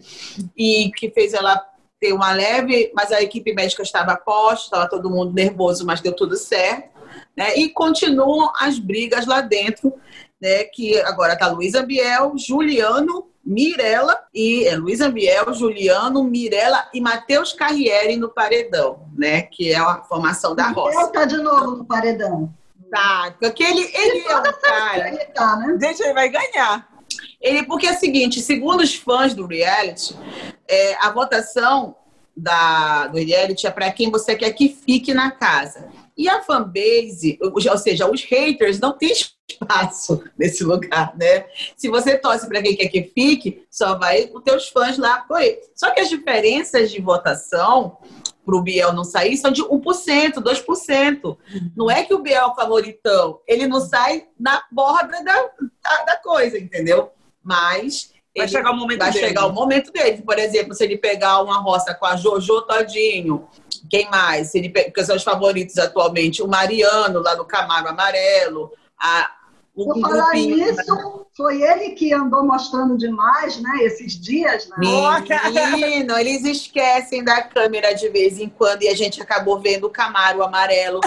e 0.58 0.92
que 0.96 1.10
fez 1.10 1.34
ela 1.34 1.64
ter 2.00 2.14
uma 2.14 2.32
leve, 2.32 2.92
mas 2.96 3.12
a 3.12 3.22
equipe 3.22 3.54
médica 3.54 3.84
estava 3.84 4.14
a 4.14 4.18
posto, 4.18 4.66
estava 4.66 4.90
todo 4.90 5.10
mundo 5.10 5.34
nervoso, 5.34 5.86
mas 5.86 6.02
deu 6.02 6.16
tudo 6.16 6.36
certo, 6.36 6.98
né, 7.36 7.56
e 7.56 7.70
continuam 7.70 8.52
as 8.60 8.80
brigas 8.80 9.26
lá 9.26 9.42
dentro, 9.42 9.94
né, 10.42 10.64
que 10.66 10.98
agora 11.02 11.38
tá 11.38 11.48
Luísa 11.48 11.82
Biel, 11.82 12.34
Juliano 12.38 13.29
Mirella 13.50 14.16
e 14.32 14.68
é, 14.68 14.76
Luiz 14.76 15.02
Ambiel, 15.02 15.52
Juliano, 15.56 16.24
Mirella 16.24 16.88
e 16.94 17.02
Matheus 17.02 17.52
Carriere 17.52 18.16
no 18.16 18.30
paredão, 18.30 19.10
né? 19.18 19.42
Que 19.42 19.72
é 19.72 19.76
a 19.76 20.04
formação 20.04 20.54
da 20.54 20.68
roça. 20.70 21.08
Está 21.08 21.26
de 21.26 21.38
novo 21.38 21.78
no 21.78 21.86
paredão. 21.86 22.54
Tá, 22.92 23.36
porque 23.40 23.64
ele, 23.64 23.90
ele 23.92 24.20
é 24.20 24.38
um 24.38 24.44
cara. 24.62 25.08
Ele 25.08 25.26
tá, 25.26 25.56
né? 25.56 25.78
Gente, 25.82 26.00
ele 26.00 26.14
vai 26.14 26.30
ganhar. 26.30 26.88
Ele, 27.42 27.64
porque 27.64 27.88
é 27.88 27.92
o 27.94 28.00
seguinte, 28.00 28.40
segundo 28.40 28.82
os 28.82 28.94
fãs 28.94 29.34
do 29.34 29.48
reality, 29.48 30.16
é, 30.68 30.96
a 31.04 31.10
votação 31.10 31.96
da, 32.38 33.08
do 33.08 33.18
reality 33.18 33.66
é 33.66 33.72
para 33.72 33.92
quem 33.92 34.12
você 34.12 34.36
quer 34.36 34.54
que 34.54 34.70
fique 34.70 35.12
na 35.12 35.32
casa. 35.32 35.88
E 36.16 36.30
a 36.30 36.44
fanbase, 36.44 37.40
ou 37.42 37.78
seja, 37.80 38.08
os 38.08 38.24
haters 38.24 38.80
não 38.80 38.96
tem 38.96 39.12
espaço 39.50 40.24
nesse 40.38 40.64
lugar, 40.64 41.16
né? 41.18 41.46
Se 41.76 41.90
você 41.90 42.18
torce 42.18 42.48
para 42.48 42.62
quem 42.62 42.76
quer 42.76 42.88
que 42.88 43.04
fique, 43.04 43.66
só 43.70 43.98
vai 43.98 44.30
os 44.34 44.44
teus 44.44 44.70
fãs 44.70 44.98
lá 44.98 45.16
apoiar. 45.16 45.56
Só 45.76 45.92
que 45.92 46.00
as 46.00 46.10
diferenças 46.10 46.92
de 46.92 47.02
votação 47.02 47.98
para 48.46 48.56
o 48.56 48.62
Biel 48.62 48.94
não 48.94 49.04
sair 49.04 49.38
são 49.38 49.52
de 49.52 49.62
1%, 49.64 50.34
2%. 50.36 51.38
Não 51.76 51.90
é 51.90 52.04
que 52.04 52.14
o 52.14 52.20
Biel 52.20 52.44
é 52.44 52.46
o 52.48 52.56
favoritão, 52.56 53.40
ele 53.48 53.68
não 53.68 53.80
sai 53.80 54.28
na 54.40 54.64
borda 54.72 55.24
da, 55.24 55.50
da, 55.84 56.04
da 56.04 56.18
coisa, 56.18 56.58
entendeu? 56.58 57.12
Mas 57.44 58.12
Vai 58.38 58.48
chegar 58.48 58.72
o 58.72 58.76
momento 58.76 59.00
vai 59.00 59.12
dele. 59.12 59.28
chegar 59.28 59.46
o 59.48 59.54
momento 59.54 59.92
dele. 59.92 60.22
Por 60.22 60.38
exemplo, 60.38 60.74
se 60.74 60.84
ele 60.84 60.98
pegar 60.98 61.42
uma 61.42 61.60
roça 61.60 61.94
com 61.94 62.06
a 62.06 62.16
Jojo 62.16 62.62
Todinho, 62.62 63.48
quem 63.90 64.10
mais? 64.10 64.52
Se 64.52 64.60
ele 64.60 64.70
pe... 64.70 64.92
que 64.92 65.04
são 65.04 65.16
os 65.16 65.24
favoritos 65.24 65.78
atualmente, 65.78 66.42
o 66.42 66.48
Mariano 66.48 67.20
lá 67.22 67.36
no 67.36 67.44
Camaro 67.46 67.90
Amarelo, 67.90 68.72
a 68.98 69.32
Por 69.86 69.98
um 69.98 70.02
falar 70.02 70.34
nisso, 70.34 71.26
foi 71.36 71.62
ele 71.62 71.92
que 71.92 72.14
andou 72.14 72.44
mostrando 72.44 72.98
demais, 72.98 73.62
né, 73.62 73.80
esses 73.84 74.20
dias, 74.20 74.68
né? 74.68 74.76
Menino, 75.78 76.18
eles 76.18 76.44
esquecem 76.44 77.24
da 77.24 77.42
câmera 77.42 77.94
de 77.94 78.10
vez 78.10 78.40
em 78.40 78.50
quando 78.50 78.84
e 78.84 78.90
a 78.90 78.96
gente 78.96 79.22
acabou 79.22 79.60
vendo 79.60 79.88
o 79.88 79.90
Camaro 79.90 80.44
amarelo. 80.44 81.00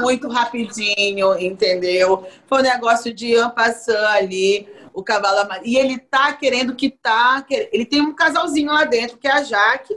Muito 0.00 0.28
rapidinho, 0.28 1.38
entendeu? 1.38 2.26
Foi 2.46 2.60
um 2.60 2.62
negócio 2.62 3.12
de 3.12 3.36
ampassando 3.36 4.06
ali, 4.06 4.66
o 4.94 5.02
cavalo 5.02 5.40
amarelo. 5.40 5.66
E 5.66 5.76
ele 5.76 5.98
tá 5.98 6.32
querendo 6.32 6.74
que 6.74 6.88
tá. 6.88 7.44
Ele 7.50 7.84
tem 7.84 8.00
um 8.00 8.14
casalzinho 8.14 8.72
lá 8.72 8.84
dentro, 8.84 9.18
que 9.18 9.28
é 9.28 9.32
a 9.32 9.42
Jaque, 9.42 9.96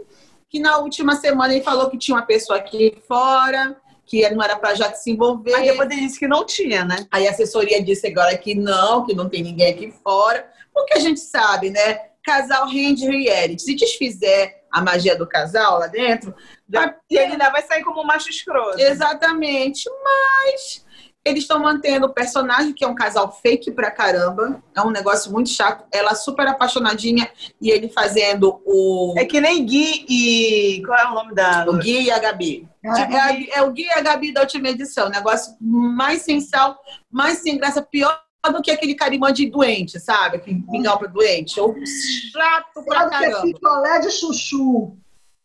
que 0.50 0.60
na 0.60 0.78
última 0.78 1.16
semana 1.16 1.54
ele 1.54 1.64
falou 1.64 1.90
que 1.90 1.98
tinha 1.98 2.18
uma 2.18 2.26
pessoa 2.26 2.60
aqui 2.60 2.98
fora, 3.08 3.78
que 4.06 4.30
não 4.30 4.44
era 4.44 4.58
pra 4.58 4.76
Jaque 4.76 4.98
se 4.98 5.12
envolver. 5.12 5.54
Aí 5.54 5.70
depois 5.70 5.90
ele 5.90 6.02
disse 6.02 6.20
que 6.20 6.28
não 6.28 6.46
tinha, 6.46 6.84
né? 6.84 7.08
Aí 7.12 7.28
a 7.28 7.32
assessoria 7.32 7.82
disse 7.82 8.08
agora 8.08 8.38
que 8.38 8.54
não, 8.54 9.06
que 9.06 9.16
não 9.16 9.30
tem 9.30 9.44
ninguém 9.44 9.72
aqui 9.72 9.92
fora. 10.04 10.48
Porque 10.74 10.94
a 10.94 11.00
gente 11.00 11.20
sabe, 11.20 11.70
né? 11.70 12.00
Casal 12.24 12.68
rende 12.68 13.06
reality. 13.06 13.62
Se 13.62 13.76
desfizer 13.76 14.64
a 14.72 14.82
magia 14.82 15.16
do 15.16 15.28
casal 15.28 15.80
lá 15.80 15.88
dentro, 15.88 16.34
já 16.68 16.96
E 17.10 17.18
ele 17.18 17.34
ainda 17.34 17.50
vai 17.50 17.62
sair 17.62 17.84
como 17.84 18.04
macho 18.04 18.30
escroto. 18.30 18.80
Exatamente. 18.80 19.90
Mas 20.04 20.86
eles 21.26 21.44
estão 21.44 21.60
mantendo 21.60 22.06
o 22.08 22.14
personagem, 22.14 22.74
que 22.74 22.84
é 22.84 22.88
um 22.88 22.96
casal 22.96 23.32
fake 23.42 23.72
pra 23.72 23.90
caramba. 23.90 24.62
É 24.76 24.82
um 24.82 24.92
negócio 24.92 25.32
muito 25.32 25.50
chato. 25.50 25.86
Ela 25.92 26.16
super 26.16 26.46
apaixonadinha 26.48 27.30
e 27.62 27.70
ele 27.70 27.88
fazendo 27.90 28.62
o, 28.66 29.14
É 29.18 29.24
que 29.26 29.40
nem 29.40 29.66
Gui 29.66 30.06
e. 30.10 30.82
Qual 30.86 30.98
é 31.00 31.06
o 31.10 31.14
nome 31.14 31.34
da. 31.34 31.66
o 31.70 31.78
Gui 31.78 32.04
e 32.04 32.12
a 32.12 32.20
Gabi. 32.20 32.68
É, 32.84 32.90
a- 32.90 33.60
é 33.60 33.62
o 33.64 33.72
Gui 33.72 33.84
e 33.84 33.92
a 33.92 34.02
Gabi 34.02 34.34
da 34.34 34.42
última 34.42 34.68
edição. 34.70 35.10
Negócio 35.10 35.56
mais 35.62 36.24
sem 36.24 36.42
sal, 36.42 36.78
mais 37.10 37.38
sem 37.40 37.58
graça, 37.58 37.82
pior 37.82 38.20
do 38.52 38.62
que 38.62 38.70
aquele 38.72 38.94
carimã 38.94 39.32
de 39.32 39.50
doente, 39.50 39.98
sabe? 40.02 40.36
Aquele 40.36 40.62
mingau 40.68 41.00
pra 41.00 41.08
doente. 41.08 41.58
Ou 41.62 41.74
chato 41.86 42.84
pra 42.86 43.00
Sabe 43.00 43.10
que 43.10 43.16
é 43.26 43.30
caramba. 43.32 43.42
picolé 43.44 44.00
de 44.00 44.12
chuchu. 44.12 44.98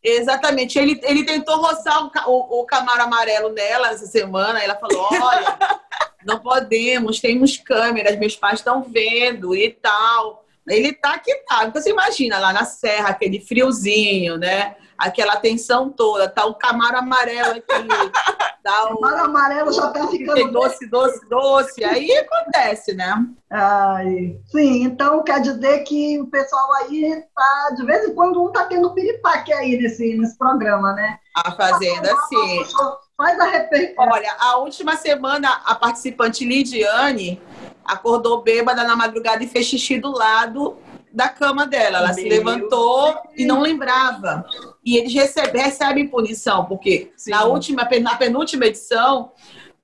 Exatamente. 0.03 0.79
Ele, 0.79 1.01
ele 1.03 1.25
tentou 1.25 1.57
roçar 1.57 2.05
o, 2.05 2.11
o, 2.31 2.61
o 2.61 2.67
camaro 2.67 3.03
amarelo 3.03 3.51
nela 3.51 3.91
essa 3.91 4.07
semana. 4.07 4.63
Ela 4.63 4.77
falou: 4.77 5.09
olha, 5.11 5.59
não 6.25 6.39
podemos, 6.39 7.21
temos 7.21 7.57
câmeras, 7.57 8.19
meus 8.19 8.37
pais 8.37 8.61
estão 8.61 8.83
vendo 8.83 9.55
e 9.55 9.71
tal. 9.71 10.45
Ele 10.69 10.93
tá 10.93 11.19
que 11.19 11.35
tá. 11.47 11.65
Então, 11.65 11.81
Você 11.81 11.91
imagina 11.91 12.39
lá 12.39 12.53
na 12.53 12.65
serra, 12.65 13.09
aquele 13.09 13.41
friozinho, 13.41 14.37
né? 14.37 14.77
Aquela 14.97 15.37
tensão 15.37 15.91
toda, 15.91 16.29
tá 16.29 16.45
o 16.45 16.55
camaro 16.55 16.99
amarelo 16.99 17.53
aqui, 17.53 17.63
tá 18.69 18.95
o 18.95 19.01
mar 19.01 19.19
amarelo 19.19 19.73
já 19.73 19.91
tá 19.91 20.07
ficando 20.09 20.53
doce, 20.53 20.87
doce, 20.89 21.29
doce. 21.29 21.85
Aí 21.85 22.11
acontece, 22.19 22.95
né? 22.95 23.27
Ai, 23.51 24.39
sim, 24.47 24.85
então 24.85 25.23
quer 25.23 25.41
dizer 25.41 25.81
que 25.85 26.21
o 26.21 26.27
pessoal 26.27 26.73
aí 26.75 27.23
tá, 27.35 27.75
de 27.77 27.87
vez 27.87 28.09
em 28.09 28.15
quando 28.15 28.43
um 28.43 28.53
tá 28.53 28.67
tendo 28.67 28.93
piripaque 28.93 29.53
aí 29.53 29.79
nesse, 29.79 30.17
nesse 30.17 30.37
programa, 30.37 30.93
né? 30.93 31.19
A 31.35 31.53
Fazenda, 31.53 32.15
sim. 32.29 32.65
Faz 33.17 33.41
a 33.41 33.45
repercussão. 33.45 34.13
Olha, 34.13 34.37
a 34.39 34.59
última 34.59 34.97
semana 34.97 35.61
a 35.65 35.75
participante 35.75 36.45
Lidiane 36.45 37.41
acordou 37.85 38.43
bêbada 38.43 38.85
na 38.85 38.95
madrugada 38.95 39.43
e 39.43 39.49
fez 39.49 39.67
xixi 39.67 39.99
do 39.99 40.13
lado 40.13 40.77
da 41.13 41.29
cama 41.29 41.67
dela. 41.67 41.99
Ela 41.99 42.13
se 42.13 42.23
Meu 42.23 42.31
levantou 42.31 43.17
e 43.37 43.45
não 43.45 43.61
lembrava. 43.61 44.45
E 44.89 44.97
eles 44.97 45.13
recebem, 45.13 45.63
recebem 45.63 46.09
punição, 46.09 46.65
porque 46.65 47.13
Sim. 47.15 47.31
na 47.31 47.45
última, 47.45 47.87
na 48.01 48.17
penúltima 48.17 48.65
edição, 48.65 49.33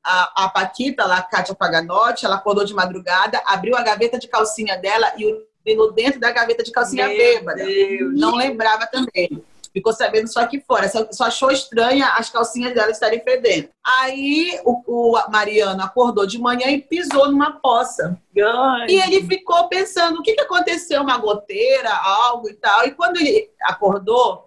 a, 0.02 0.44
a 0.44 0.48
Paquita, 0.48 1.04
lá, 1.04 1.18
a 1.18 1.22
Kátia 1.22 1.54
Paganotti, 1.54 2.24
ela 2.24 2.36
acordou 2.36 2.64
de 2.64 2.72
madrugada, 2.72 3.38
abriu 3.44 3.76
a 3.76 3.82
gaveta 3.82 4.18
de 4.18 4.26
calcinha 4.26 4.78
dela 4.78 5.12
e 5.18 5.26
urinou 5.62 5.92
dentro 5.92 6.18
da 6.18 6.32
gaveta 6.32 6.62
de 6.62 6.72
calcinha 6.72 7.06
Meu 7.06 7.18
bêbada. 7.18 7.66
Deus. 7.66 8.18
Não 8.18 8.34
lembrava 8.34 8.86
também. 8.86 9.44
Ficou 9.74 9.92
sabendo 9.92 10.26
só 10.26 10.40
aqui 10.40 10.58
fora. 10.66 10.88
Só, 10.88 11.06
só 11.12 11.24
achou 11.24 11.50
estranha 11.50 12.06
as 12.16 12.30
calcinhas 12.30 12.72
dela 12.72 12.90
estarem 12.90 13.20
fedendo. 13.22 13.68
Aí 13.84 14.58
o, 14.64 14.80
o 14.86 15.30
Mariano 15.30 15.82
acordou 15.82 16.26
de 16.26 16.38
manhã 16.38 16.68
e 16.68 16.80
pisou 16.80 17.30
numa 17.30 17.60
poça. 17.60 18.18
Ai. 18.38 18.86
E 18.88 19.02
ele 19.02 19.26
ficou 19.26 19.68
pensando: 19.68 20.20
o 20.20 20.22
que, 20.22 20.32
que 20.32 20.40
aconteceu? 20.40 21.02
Uma 21.02 21.18
goteira, 21.18 21.90
algo 21.92 22.48
e 22.48 22.54
tal. 22.54 22.86
E 22.86 22.92
quando 22.92 23.18
ele 23.18 23.50
acordou, 23.64 24.43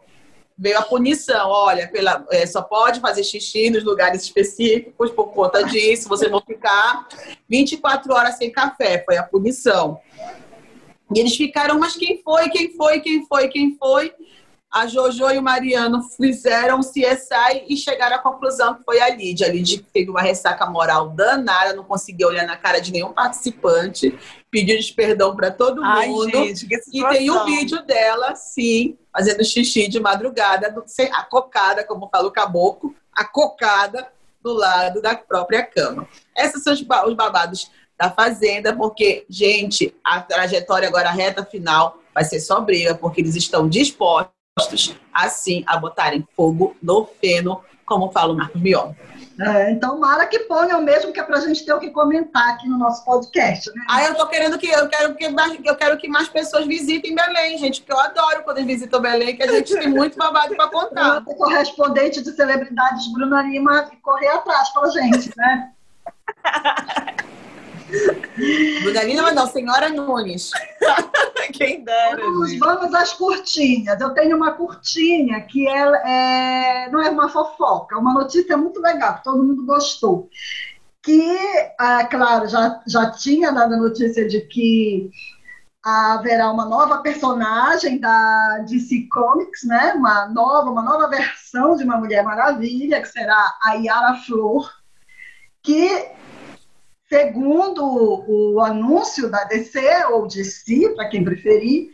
veio 0.57 0.79
a 0.79 0.81
punição: 0.81 1.49
olha, 1.49 1.87
pela, 1.87 2.25
é, 2.31 2.45
só 2.45 2.61
pode 2.61 2.99
fazer 2.99 3.23
xixi 3.23 3.69
nos 3.69 3.83
lugares 3.83 4.23
específicos 4.23 5.11
por 5.11 5.27
conta 5.33 5.63
disso. 5.63 6.09
Vocês 6.09 6.31
vão 6.31 6.41
ficar 6.41 7.07
24 7.47 8.13
horas 8.13 8.37
sem 8.37 8.51
café. 8.51 9.03
Foi 9.05 9.17
a 9.17 9.23
punição. 9.23 9.99
E 11.13 11.19
eles 11.19 11.35
ficaram, 11.35 11.79
mas 11.79 11.95
quem 11.95 12.21
foi? 12.21 12.49
Quem 12.49 12.75
foi? 12.75 12.99
Quem 12.99 13.25
foi? 13.25 13.47
Quem 13.47 13.77
foi? 13.77 14.13
A 14.71 14.85
Jojo 14.85 15.29
e 15.31 15.37
o 15.37 15.41
Mariano 15.41 16.03
fizeram 16.03 16.79
o 16.79 16.83
CSI 16.83 17.63
e 17.69 17.77
chegaram 17.77 18.17
à 18.17 18.19
conclusão 18.19 18.75
que 18.75 18.83
foi 18.83 18.99
a 18.99 19.09
Lídia. 19.09 19.47
A 19.47 19.49
Lídia 19.49 19.81
teve 19.93 20.09
uma 20.11 20.21
ressaca 20.21 20.65
moral 20.65 21.09
danada, 21.09 21.73
não 21.73 21.83
conseguia 21.85 22.27
olhar 22.27 22.45
na 22.45 22.57
cara 22.57 22.79
de 22.79 22.91
nenhum 22.91 23.13
participante, 23.13 24.17
pediu 24.51 24.77
perdão 24.95 25.35
para 25.35 25.51
todo 25.51 25.81
Ai, 25.83 26.09
mundo. 26.09 26.29
gente, 26.29 26.65
E 26.65 26.67
tem 26.67 26.81
situação. 26.81 27.45
vídeo 27.45 27.81
dela, 27.85 28.35
sim, 28.35 28.97
fazendo 29.11 29.43
xixi 29.43 29.87
de 29.87 29.99
madrugada, 30.01 30.75
a 31.13 31.23
cocada, 31.23 31.83
como 31.85 32.09
fala 32.09 32.27
o 32.27 32.31
caboclo, 32.31 32.93
a 33.13 33.23
cocada 33.23 34.07
do 34.43 34.53
lado 34.53 35.01
da 35.01 35.15
própria 35.15 35.63
cama. 35.63 36.07
Esses 36.35 36.61
são 36.61 36.73
os 36.73 36.81
ba- 36.81 37.07
os 37.07 37.15
babados 37.15 37.71
da 37.97 38.11
Fazenda, 38.11 38.75
porque, 38.75 39.25
gente, 39.29 39.95
a 40.03 40.21
trajetória 40.21 40.87
agora, 40.87 41.09
a 41.09 41.13
reta 41.13 41.43
final, 41.43 41.99
vai 42.13 42.23
ser 42.25 42.39
só 42.39 42.59
briga, 42.59 42.93
porque 42.93 43.21
eles 43.21 43.35
estão 43.35 43.67
dispostos, 43.67 44.35
assim, 45.13 45.63
a 45.65 45.77
botarem 45.77 46.27
fogo 46.35 46.75
no 46.81 47.05
feno, 47.21 47.61
como 47.85 48.11
fala 48.11 48.33
o 48.33 48.35
Marcos 48.35 48.61
Mion. 48.61 48.93
É, 49.39 49.69
então, 49.69 49.99
Mara 49.99 50.25
que 50.25 50.39
ponham 50.39 50.81
mesmo, 50.81 51.13
que 51.13 51.19
é 51.19 51.23
pra 51.23 51.39
gente 51.39 51.63
ter 51.63 51.71
o 51.71 51.79
que 51.79 51.91
comentar 51.91 52.49
aqui 52.49 52.67
no 52.67 52.77
nosso 52.77 53.05
podcast, 53.05 53.71
né? 53.71 53.85
Aí 53.87 54.05
eu 54.07 54.15
tô 54.15 54.25
querendo 54.27 54.57
que 54.57 54.67
eu 54.67 54.89
quero 54.89 55.13
que 55.13 55.29
mais, 55.29 55.55
eu 55.63 55.75
quero 55.75 55.97
que 55.97 56.07
mais 56.07 56.27
pessoas 56.27 56.65
visitem 56.65 57.13
Belém, 57.13 57.55
gente, 57.59 57.81
porque 57.81 57.93
eu 57.93 57.99
adoro 57.99 58.43
quando 58.43 58.57
eles 58.57 58.67
visitam 58.67 58.99
Belém, 58.99 59.35
que 59.35 59.43
a 59.43 59.51
gente 59.51 59.75
tem 59.75 59.89
muito 59.89 60.17
babado 60.17 60.55
para 60.55 60.67
contar. 60.69 61.23
O 61.27 61.35
correspondente 61.35 62.21
de 62.23 62.31
celebridades, 62.31 63.11
Bruna 63.13 63.43
Lima, 63.43 63.91
correr 64.01 64.29
atrás 64.29 64.69
pra 64.69 64.89
gente, 64.89 65.31
né? 65.37 65.71
Brunelina, 68.83 69.23
mas 69.23 69.35
não, 69.35 69.47
senhora 69.47 69.89
Nunes. 69.89 70.51
Quem 71.53 71.83
dera. 71.83 72.17
Vamos, 72.17 72.49
gente. 72.49 72.59
vamos 72.59 72.93
às 72.93 73.13
curtinhas. 73.13 73.99
Eu 73.99 74.13
tenho 74.13 74.35
uma 74.35 74.53
curtinha 74.53 75.41
que 75.41 75.67
é, 75.67 76.85
é- 76.85 76.89
não 76.91 77.01
é 77.01 77.09
uma 77.09 77.29
fofoca, 77.29 77.95
é 77.95 77.97
uma 77.97 78.13
notícia 78.13 78.57
muito 78.57 78.81
legal, 78.81 79.15
que 79.15 79.23
todo 79.23 79.43
mundo 79.43 79.65
gostou. 79.65 80.29
Que, 81.01 81.37
ah, 81.79 82.05
claro, 82.05 82.47
já, 82.49 82.81
já 82.85 83.11
tinha 83.11 83.51
dado 83.51 83.75
a 83.75 83.77
notícia 83.77 84.27
de 84.27 84.41
que 84.41 85.09
haverá 85.83 86.51
uma 86.51 86.65
nova 86.65 86.97
personagem 86.97 87.97
da 87.97 88.59
DC 88.67 89.07
Comics, 89.09 89.63
né? 89.63 89.93
Uma 89.93 90.27
nova, 90.27 90.69
uma 90.69 90.81
nova 90.81 91.07
versão 91.07 91.77
de 91.77 91.85
uma 91.85 91.97
Mulher 91.97 92.23
Maravilha, 92.23 93.01
que 93.01 93.07
será 93.07 93.57
a 93.63 93.73
Yara 93.75 94.15
Flor, 94.25 94.69
que 95.63 96.16
segundo 97.09 97.83
o, 97.83 98.55
o 98.55 98.61
anúncio 98.61 99.29
da 99.29 99.43
DC, 99.45 99.79
ou 100.11 100.27
DC, 100.27 100.89
para 100.95 101.09
quem 101.09 101.23
preferir, 101.23 101.89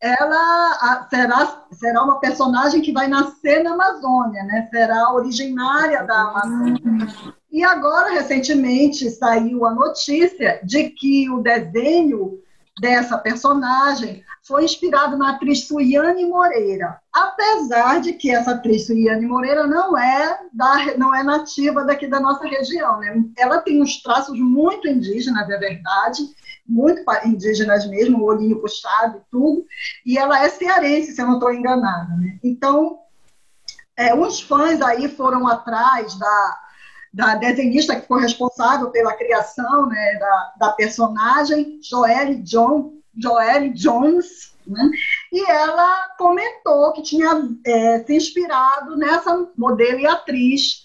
ela 0.00 1.06
será, 1.08 1.64
será 1.72 2.02
uma 2.04 2.20
personagem 2.20 2.80
que 2.80 2.92
vai 2.92 3.08
nascer 3.08 3.62
na 3.62 3.72
Amazônia, 3.72 4.42
né? 4.44 4.68
será 4.70 5.12
originária 5.12 6.02
da 6.04 6.20
Amazônia. 6.20 7.08
E 7.50 7.64
agora, 7.64 8.12
recentemente, 8.12 9.10
saiu 9.10 9.64
a 9.64 9.74
notícia 9.74 10.60
de 10.62 10.90
que 10.90 11.28
o 11.30 11.40
desenho 11.40 12.38
dessa 12.78 13.16
personagem 13.16 14.22
foi 14.46 14.64
inspirado 14.64 15.16
na 15.16 15.30
atriz 15.30 15.66
Suiane 15.66 16.26
Moreira, 16.26 17.00
apesar 17.12 18.00
de 18.00 18.12
que 18.12 18.30
essa 18.30 18.52
atriz 18.52 18.86
Suiane 18.86 19.26
Moreira 19.26 19.66
não 19.66 19.96
é 19.98 20.40
da, 20.52 20.96
não 20.96 21.14
é 21.14 21.22
nativa 21.22 21.84
daqui 21.84 22.06
da 22.06 22.20
nossa 22.20 22.46
região, 22.46 22.98
né? 23.00 23.24
Ela 23.36 23.60
tem 23.60 23.82
uns 23.82 24.02
traços 24.02 24.38
muito 24.38 24.86
indígenas, 24.86 25.48
é 25.48 25.58
verdade, 25.58 26.22
muito 26.68 27.02
indígenas 27.24 27.88
mesmo, 27.88 28.18
o 28.18 28.24
olhinho 28.26 28.60
puxado 28.60 29.18
e 29.18 29.30
tudo, 29.30 29.64
e 30.04 30.18
ela 30.18 30.44
é 30.44 30.48
cearense, 30.48 31.12
se 31.12 31.22
eu 31.22 31.26
não 31.26 31.34
estou 31.34 31.52
enganada, 31.52 32.14
né? 32.16 32.38
Então, 32.44 32.98
é, 33.96 34.14
uns 34.14 34.40
fãs 34.40 34.82
aí 34.82 35.08
foram 35.08 35.48
atrás 35.48 36.14
da 36.16 36.65
da 37.16 37.34
desenhista 37.34 37.98
que 37.98 38.06
foi 38.06 38.20
responsável 38.20 38.90
pela 38.90 39.14
criação 39.14 39.86
né, 39.86 40.16
da, 40.16 40.52
da 40.58 40.68
personagem, 40.72 41.80
Joelle, 41.82 42.42
John, 42.42 42.92
Joelle 43.16 43.70
Jones, 43.70 44.54
né? 44.66 44.90
e 45.32 45.50
ela 45.50 46.08
comentou 46.18 46.92
que 46.92 47.00
tinha 47.00 47.48
é, 47.64 48.04
se 48.04 48.14
inspirado 48.14 48.98
nessa 48.98 49.48
modelo 49.56 50.00
e 50.00 50.06
atriz. 50.06 50.84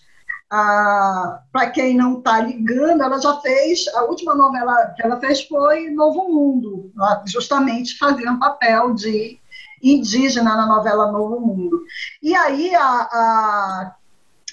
Ah, 0.50 1.42
Para 1.52 1.70
quem 1.70 1.98
não 1.98 2.20
está 2.20 2.40
ligando, 2.40 3.04
ela 3.04 3.20
já 3.20 3.36
fez, 3.42 3.86
a 3.94 4.04
última 4.06 4.34
novela 4.34 4.94
que 4.96 5.04
ela 5.04 5.20
fez 5.20 5.46
foi 5.46 5.90
Novo 5.90 6.30
Mundo, 6.30 6.94
justamente 7.26 7.98
fazendo 7.98 8.40
papel 8.40 8.94
de 8.94 9.38
indígena 9.84 10.56
na 10.56 10.66
novela 10.66 11.12
Novo 11.12 11.42
Mundo. 11.42 11.84
E 12.22 12.34
aí 12.36 12.74
a, 12.74 12.84
a 12.84 13.96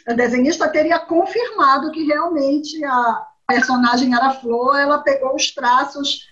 a 0.08 0.14
desenhista 0.14 0.66
teria 0.68 0.98
confirmado 0.98 1.90
que 1.90 2.04
realmente 2.04 2.82
a 2.82 3.26
personagem 3.46 4.14
era 4.14 4.32
Flor, 4.32 4.78
ela 4.78 4.98
pegou 4.98 5.34
os 5.34 5.52
traços 5.52 6.26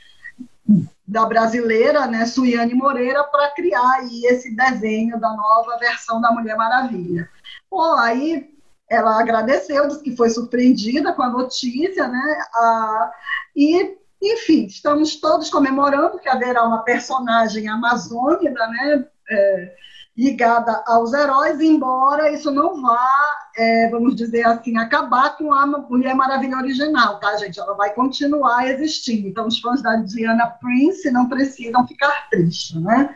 da 1.07 1.27
brasileira, 1.27 2.07
né, 2.07 2.25
Suiane 2.25 2.75
Moreira, 2.75 3.23
para 3.25 3.51
criar 3.51 3.99
aí 3.99 4.25
esse 4.25 4.57
desenho 4.57 5.21
da 5.21 5.31
nova 5.31 5.77
versão 5.79 6.21
da 6.21 6.33
Mulher 6.33 6.57
Maravilha. 6.57 7.29
Pô, 7.69 7.83
aí 7.93 8.51
ela 8.89 9.21
agradeceu, 9.21 9.87
disse 9.87 10.03
que 10.03 10.17
foi 10.17 10.31
surpreendida 10.31 11.13
com 11.13 11.23
a 11.23 11.29
notícia, 11.29 12.09
né, 12.09 12.43
a, 12.55 13.13
e, 13.55 13.99
enfim, 14.23 14.65
estamos 14.65 15.17
todos 15.17 15.51
comemorando 15.51 16.19
que 16.19 16.29
haverá 16.31 16.65
uma 16.65 16.83
personagem 16.83 17.69
amazônica, 17.69 18.67
né, 18.67 19.07
é, 19.31 19.75
ligada 20.17 20.83
aos 20.87 21.13
heróis, 21.13 21.61
embora 21.61 22.33
isso 22.33 22.51
não 22.51 22.81
vá, 22.81 23.11
é, 23.57 23.91
vamos 23.91 24.17
dizer 24.17 24.47
assim, 24.47 24.77
acabar 24.79 25.37
com 25.37 25.53
a 25.53 25.67
Mulher 25.67 26.15
Maravilha 26.15 26.57
original, 26.57 27.21
tá, 27.21 27.37
gente? 27.37 27.61
Ela 27.61 27.75
vai 27.75 27.93
continuar 27.93 28.67
existindo. 28.67 29.29
Então, 29.29 29.47
os 29.47 29.61
fãs 29.61 29.83
da 29.83 29.97
Diana 29.97 30.47
Prince 30.47 31.11
não 31.11 31.29
precisam 31.29 31.87
ficar 31.87 32.29
tristes, 32.31 32.81
né? 32.81 33.15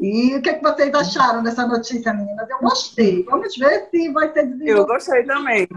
E 0.00 0.34
o 0.34 0.42
que, 0.42 0.50
é 0.50 0.54
que 0.54 0.62
vocês 0.62 0.92
acharam 0.92 1.42
dessa 1.42 1.66
notícia, 1.66 2.12
meninas? 2.12 2.48
Eu 2.50 2.58
gostei. 2.58 3.22
Vamos 3.24 3.56
ver 3.56 3.88
se 3.90 4.08
vai 4.10 4.32
ser 4.32 4.46
desenvolvido. 4.46 4.78
Eu 4.78 4.86
gostei 4.86 5.22
também. 5.24 5.68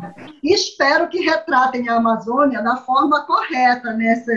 E 0.42 0.54
espero 0.54 1.10
que 1.10 1.20
retratem 1.20 1.88
a 1.90 1.98
Amazônia 1.98 2.64
da 2.64 2.78
forma 2.78 3.24
correta 3.26 3.94
nessa, 3.94 4.32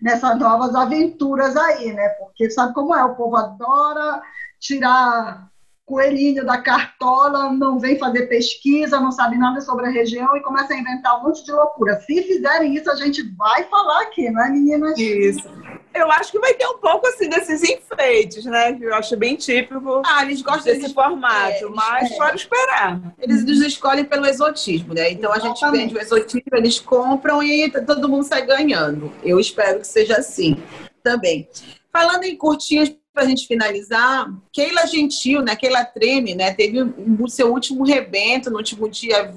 nessas 0.00 0.38
novas 0.38 0.74
aventuras 0.74 1.54
aí, 1.54 1.92
né? 1.92 2.08
Porque 2.10 2.48
sabe 2.50 2.72
como 2.72 2.94
é? 2.94 3.04
O 3.04 3.14
povo 3.14 3.36
adora 3.36 4.22
tirar 4.58 5.50
coelhinho 5.86 6.44
da 6.44 6.58
cartola, 6.58 7.52
não 7.52 7.78
vem 7.78 7.96
fazer 7.96 8.26
pesquisa, 8.26 9.00
não 9.00 9.12
sabe 9.12 9.38
nada 9.38 9.60
sobre 9.60 9.86
a 9.86 9.88
região 9.88 10.36
e 10.36 10.42
começa 10.42 10.74
a 10.74 10.76
inventar 10.76 11.20
um 11.20 11.28
monte 11.28 11.44
de 11.44 11.52
loucura. 11.52 12.00
Se 12.00 12.22
fizerem 12.24 12.74
isso, 12.74 12.90
a 12.90 12.96
gente 12.96 13.22
vai 13.36 13.62
falar 13.64 14.02
aqui, 14.02 14.28
não 14.28 14.44
é, 14.44 14.50
meninas? 14.50 14.98
Isso. 14.98 15.48
Eu 15.94 16.10
acho 16.10 16.32
que 16.32 16.40
vai 16.40 16.52
ter 16.54 16.66
um 16.66 16.78
pouco 16.78 17.06
assim 17.06 17.28
desses 17.28 17.62
enfeites, 17.62 18.44
né? 18.44 18.72
Que 18.74 18.84
eu 18.84 18.94
acho 18.94 19.16
bem 19.16 19.36
típico. 19.36 20.02
Ah, 20.04 20.24
eles 20.24 20.42
gostam 20.42 20.64
desse 20.64 20.86
eles, 20.86 20.92
formato, 20.92 21.66
é, 21.66 21.68
mas 21.68 22.10
é. 22.10 22.16
pode 22.16 22.36
esperar. 22.36 23.00
Eles 23.18 23.44
nos 23.44 23.60
escolhem 23.62 24.04
pelo 24.04 24.26
exotismo, 24.26 24.92
né? 24.92 25.12
Então 25.12 25.32
a 25.32 25.38
gente 25.38 25.70
vende 25.70 25.94
o 25.94 26.00
exotismo, 26.00 26.50
eles 26.52 26.80
compram 26.80 27.42
e 27.42 27.70
todo 27.70 28.08
mundo 28.08 28.24
sai 28.24 28.44
ganhando. 28.44 29.10
Eu 29.22 29.38
espero 29.38 29.78
que 29.78 29.86
seja 29.86 30.16
assim 30.16 30.60
também. 31.02 31.48
Falando 31.92 32.24
em 32.24 32.36
curtinhas 32.36 32.94
para 33.16 33.24
a 33.24 33.28
gente 33.28 33.46
finalizar, 33.46 34.30
Keila 34.52 34.86
Gentil, 34.86 35.40
né? 35.40 35.56
Keila 35.56 35.86
Treme, 35.86 36.34
né? 36.34 36.52
Teve 36.52 36.82
o 36.82 37.26
seu 37.28 37.50
último 37.50 37.82
rebento 37.82 38.50
no 38.50 38.58
último 38.58 38.90
dia, 38.90 39.32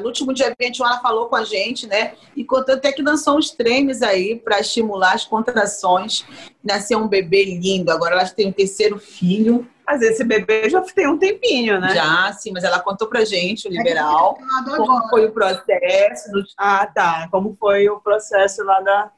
no 0.00 0.06
último 0.06 0.34
dia 0.34 0.52
21, 0.58 0.84
ela 0.84 0.98
falou 0.98 1.28
com 1.28 1.36
a 1.36 1.44
gente, 1.44 1.86
né? 1.86 2.14
E 2.34 2.44
contou 2.44 2.74
até 2.74 2.90
que 2.90 3.00
lançou 3.00 3.38
uns 3.38 3.52
tremes 3.52 4.02
aí 4.02 4.34
para 4.34 4.58
estimular 4.58 5.12
as 5.12 5.24
contrações. 5.24 6.26
Nasceu 6.62 6.98
um 6.98 7.06
bebê 7.06 7.44
lindo, 7.44 7.92
agora 7.92 8.16
ela 8.16 8.28
tem 8.28 8.48
um 8.48 8.52
terceiro 8.52 8.98
filho. 8.98 9.64
Mas 9.86 10.02
esse 10.02 10.24
bebê 10.24 10.68
já 10.68 10.80
tem 10.80 11.06
um 11.06 11.16
tempinho, 11.16 11.80
né? 11.80 11.94
Já, 11.94 12.32
sim, 12.32 12.50
mas 12.52 12.64
ela 12.64 12.80
contou 12.80 13.06
pra 13.06 13.24
gente, 13.24 13.68
o 13.68 13.70
liberal, 13.70 14.38
é 14.40 14.76
como 14.76 15.08
foi 15.08 15.26
o 15.26 15.32
processo. 15.32 16.30
Ah, 16.56 16.84
tá. 16.84 17.28
Como 17.30 17.56
foi 17.58 17.88
o 17.88 18.00
processo 18.00 18.64
lá 18.64 18.80
da, 18.80 19.10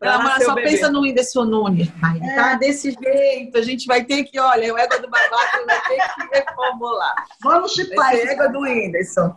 ela 0.00 0.40
só 0.40 0.54
bebê. 0.54 0.70
pensa 0.70 0.90
no 0.90 1.00
Whindersson 1.00 1.44
Nunes. 1.44 1.88
Ai, 2.02 2.18
é. 2.22 2.34
Tá 2.34 2.54
desse 2.54 2.90
jeito, 2.90 3.56
a 3.56 3.62
gente 3.62 3.86
vai 3.86 4.04
ter 4.04 4.24
que, 4.24 4.38
olha, 4.38 4.74
o 4.74 4.78
ego 4.78 5.00
do 5.00 5.08
babaca 5.08 5.64
vai 5.66 5.80
ter 5.82 5.96
que 5.96 6.38
reformular. 6.38 7.14
Vamos 7.42 7.72
chipar 7.72 8.14
esse 8.14 8.28
ego 8.28 8.52
do 8.52 8.60
Whindersson. 8.60 9.34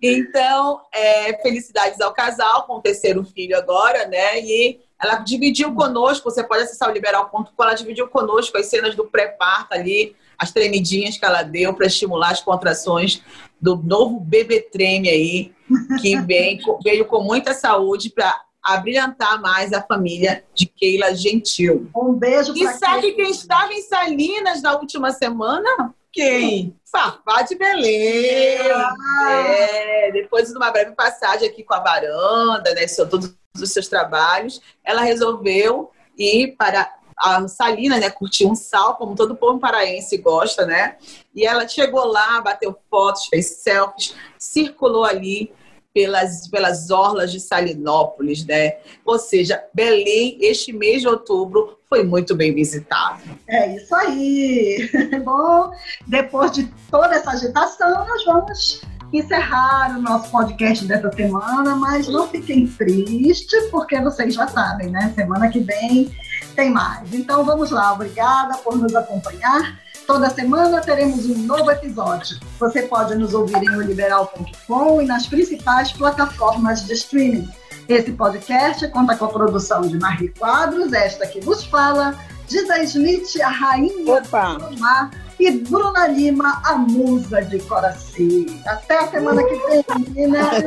então, 0.00 0.80
é, 0.92 1.36
felicidades 1.42 2.00
ao 2.00 2.12
casal 2.12 2.64
com 2.66 2.74
o 2.74 2.80
terceiro 2.80 3.24
filho 3.24 3.56
agora, 3.56 4.06
né? 4.06 4.40
E 4.40 4.80
ela 5.02 5.16
dividiu 5.16 5.74
conosco, 5.74 6.30
você 6.30 6.42
pode 6.44 6.62
acessar 6.62 6.88
o 6.88 6.92
liberal.com, 6.92 7.62
ela 7.62 7.74
dividiu 7.74 8.08
conosco 8.08 8.56
as 8.56 8.66
cenas 8.66 8.94
do 8.94 9.04
pré-parto 9.04 9.74
ali, 9.74 10.14
as 10.38 10.52
tremidinhas 10.52 11.18
que 11.18 11.24
ela 11.24 11.42
deu 11.42 11.74
para 11.74 11.86
estimular 11.86 12.30
as 12.30 12.40
contrações 12.40 13.22
do 13.60 13.76
novo 13.76 14.20
bebê 14.20 14.60
treme 14.60 15.08
aí, 15.08 15.52
que 16.00 16.18
vem, 16.20 16.58
veio 16.82 17.06
com 17.06 17.22
muita 17.22 17.52
saúde 17.54 18.10
para 18.10 18.44
a 18.64 18.78
brilhantar 18.78 19.40
mais 19.42 19.74
a 19.74 19.82
família 19.82 20.42
de 20.54 20.64
Keila 20.64 21.14
Gentil. 21.14 21.90
Um 21.94 22.14
beijo 22.14 22.54
E 22.56 22.66
sabe 22.68 23.12
quem 23.12 23.30
estava 23.30 23.72
em 23.74 23.82
Salinas 23.82 24.62
na 24.62 24.74
última 24.74 25.12
semana? 25.12 25.94
Quem? 26.10 26.74
Fafá 26.90 27.42
de 27.42 27.56
Belém. 27.56 28.70
Ah. 28.72 29.30
É, 29.30 30.12
depois 30.12 30.48
de 30.48 30.56
uma 30.56 30.70
breve 30.70 30.92
passagem 30.92 31.46
aqui 31.46 31.62
com 31.62 31.74
a 31.74 31.80
varanda, 31.80 32.72
né, 32.72 32.86
todos 33.10 33.36
os 33.60 33.70
seus 33.70 33.88
trabalhos, 33.88 34.62
ela 34.82 35.02
resolveu 35.02 35.90
ir 36.16 36.56
para 36.56 36.90
a 37.18 37.46
Salina, 37.46 37.98
né, 37.98 38.10
curtir 38.10 38.46
um 38.46 38.54
sal, 38.54 38.96
como 38.96 39.14
todo 39.14 39.36
povo 39.36 39.58
paraense 39.58 40.16
gosta, 40.16 40.64
né? 40.64 40.96
E 41.34 41.44
ela 41.44 41.68
chegou 41.68 42.04
lá, 42.06 42.40
bateu 42.40 42.76
fotos, 42.90 43.26
fez 43.26 43.46
selfies, 43.46 44.14
circulou 44.38 45.04
ali 45.04 45.52
pelas, 45.94 46.48
pelas 46.48 46.90
orlas 46.90 47.30
de 47.30 47.38
Salinópolis, 47.38 48.44
né? 48.44 48.78
Ou 49.04 49.16
seja, 49.16 49.62
Belém, 49.72 50.36
este 50.40 50.72
mês 50.72 51.02
de 51.02 51.08
outubro, 51.08 51.78
foi 51.88 52.02
muito 52.02 52.34
bem 52.34 52.52
visitado. 52.52 53.22
É 53.46 53.76
isso 53.76 53.94
aí. 53.94 54.90
Bom, 55.24 55.70
depois 56.08 56.50
de 56.50 56.64
toda 56.90 57.14
essa 57.14 57.30
agitação, 57.30 58.04
nós 58.04 58.24
vamos 58.24 58.82
encerrar 59.12 59.96
o 59.96 60.02
nosso 60.02 60.28
podcast 60.32 60.84
dessa 60.84 61.12
semana, 61.12 61.76
mas 61.76 62.08
não 62.08 62.26
fiquem 62.26 62.66
tristes, 62.66 63.70
porque 63.70 64.00
vocês 64.00 64.34
já 64.34 64.48
sabem, 64.48 64.90
né? 64.90 65.12
Semana 65.14 65.48
que 65.48 65.60
vem 65.60 66.10
tem 66.56 66.70
mais. 66.70 67.14
Então 67.14 67.44
vamos 67.44 67.70
lá, 67.70 67.92
obrigada 67.92 68.58
por 68.58 68.76
nos 68.76 68.92
acompanhar. 68.96 69.83
Toda 70.06 70.28
semana 70.28 70.80
teremos 70.82 71.24
um 71.26 71.38
novo 71.38 71.70
episódio. 71.70 72.38
Você 72.60 72.82
pode 72.82 73.14
nos 73.14 73.32
ouvir 73.32 73.62
em 73.62 73.76
oliberal.com 73.76 75.00
e 75.00 75.06
nas 75.06 75.26
principais 75.26 75.92
plataformas 75.92 76.84
de 76.84 76.92
streaming. 76.92 77.48
Esse 77.88 78.12
podcast 78.12 78.86
conta 78.88 79.16
com 79.16 79.24
a 79.24 79.28
produção 79.28 79.82
de 79.82 79.98
Marie 79.98 80.28
Quadros, 80.28 80.92
esta 80.92 81.26
que 81.26 81.40
vos 81.40 81.64
fala, 81.64 82.18
Giza 82.48 82.82
Smith, 82.84 83.40
a 83.42 83.48
rainha 83.48 84.14
Opa. 84.14 84.54
do 84.54 84.78
mar, 84.78 85.10
e 85.40 85.50
Bruna 85.50 86.06
Lima, 86.08 86.60
a 86.64 86.76
musa 86.76 87.42
de 87.42 87.58
Coraci. 87.60 88.60
Até 88.66 88.98
a 88.98 89.10
semana 89.10 89.42
que 89.42 89.54
vem, 89.54 89.84
meninas. 90.14 90.64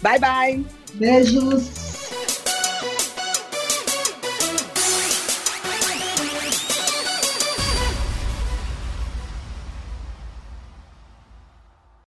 bye, 0.00 0.18
bye. 0.18 0.66
Beijos. 0.94 1.97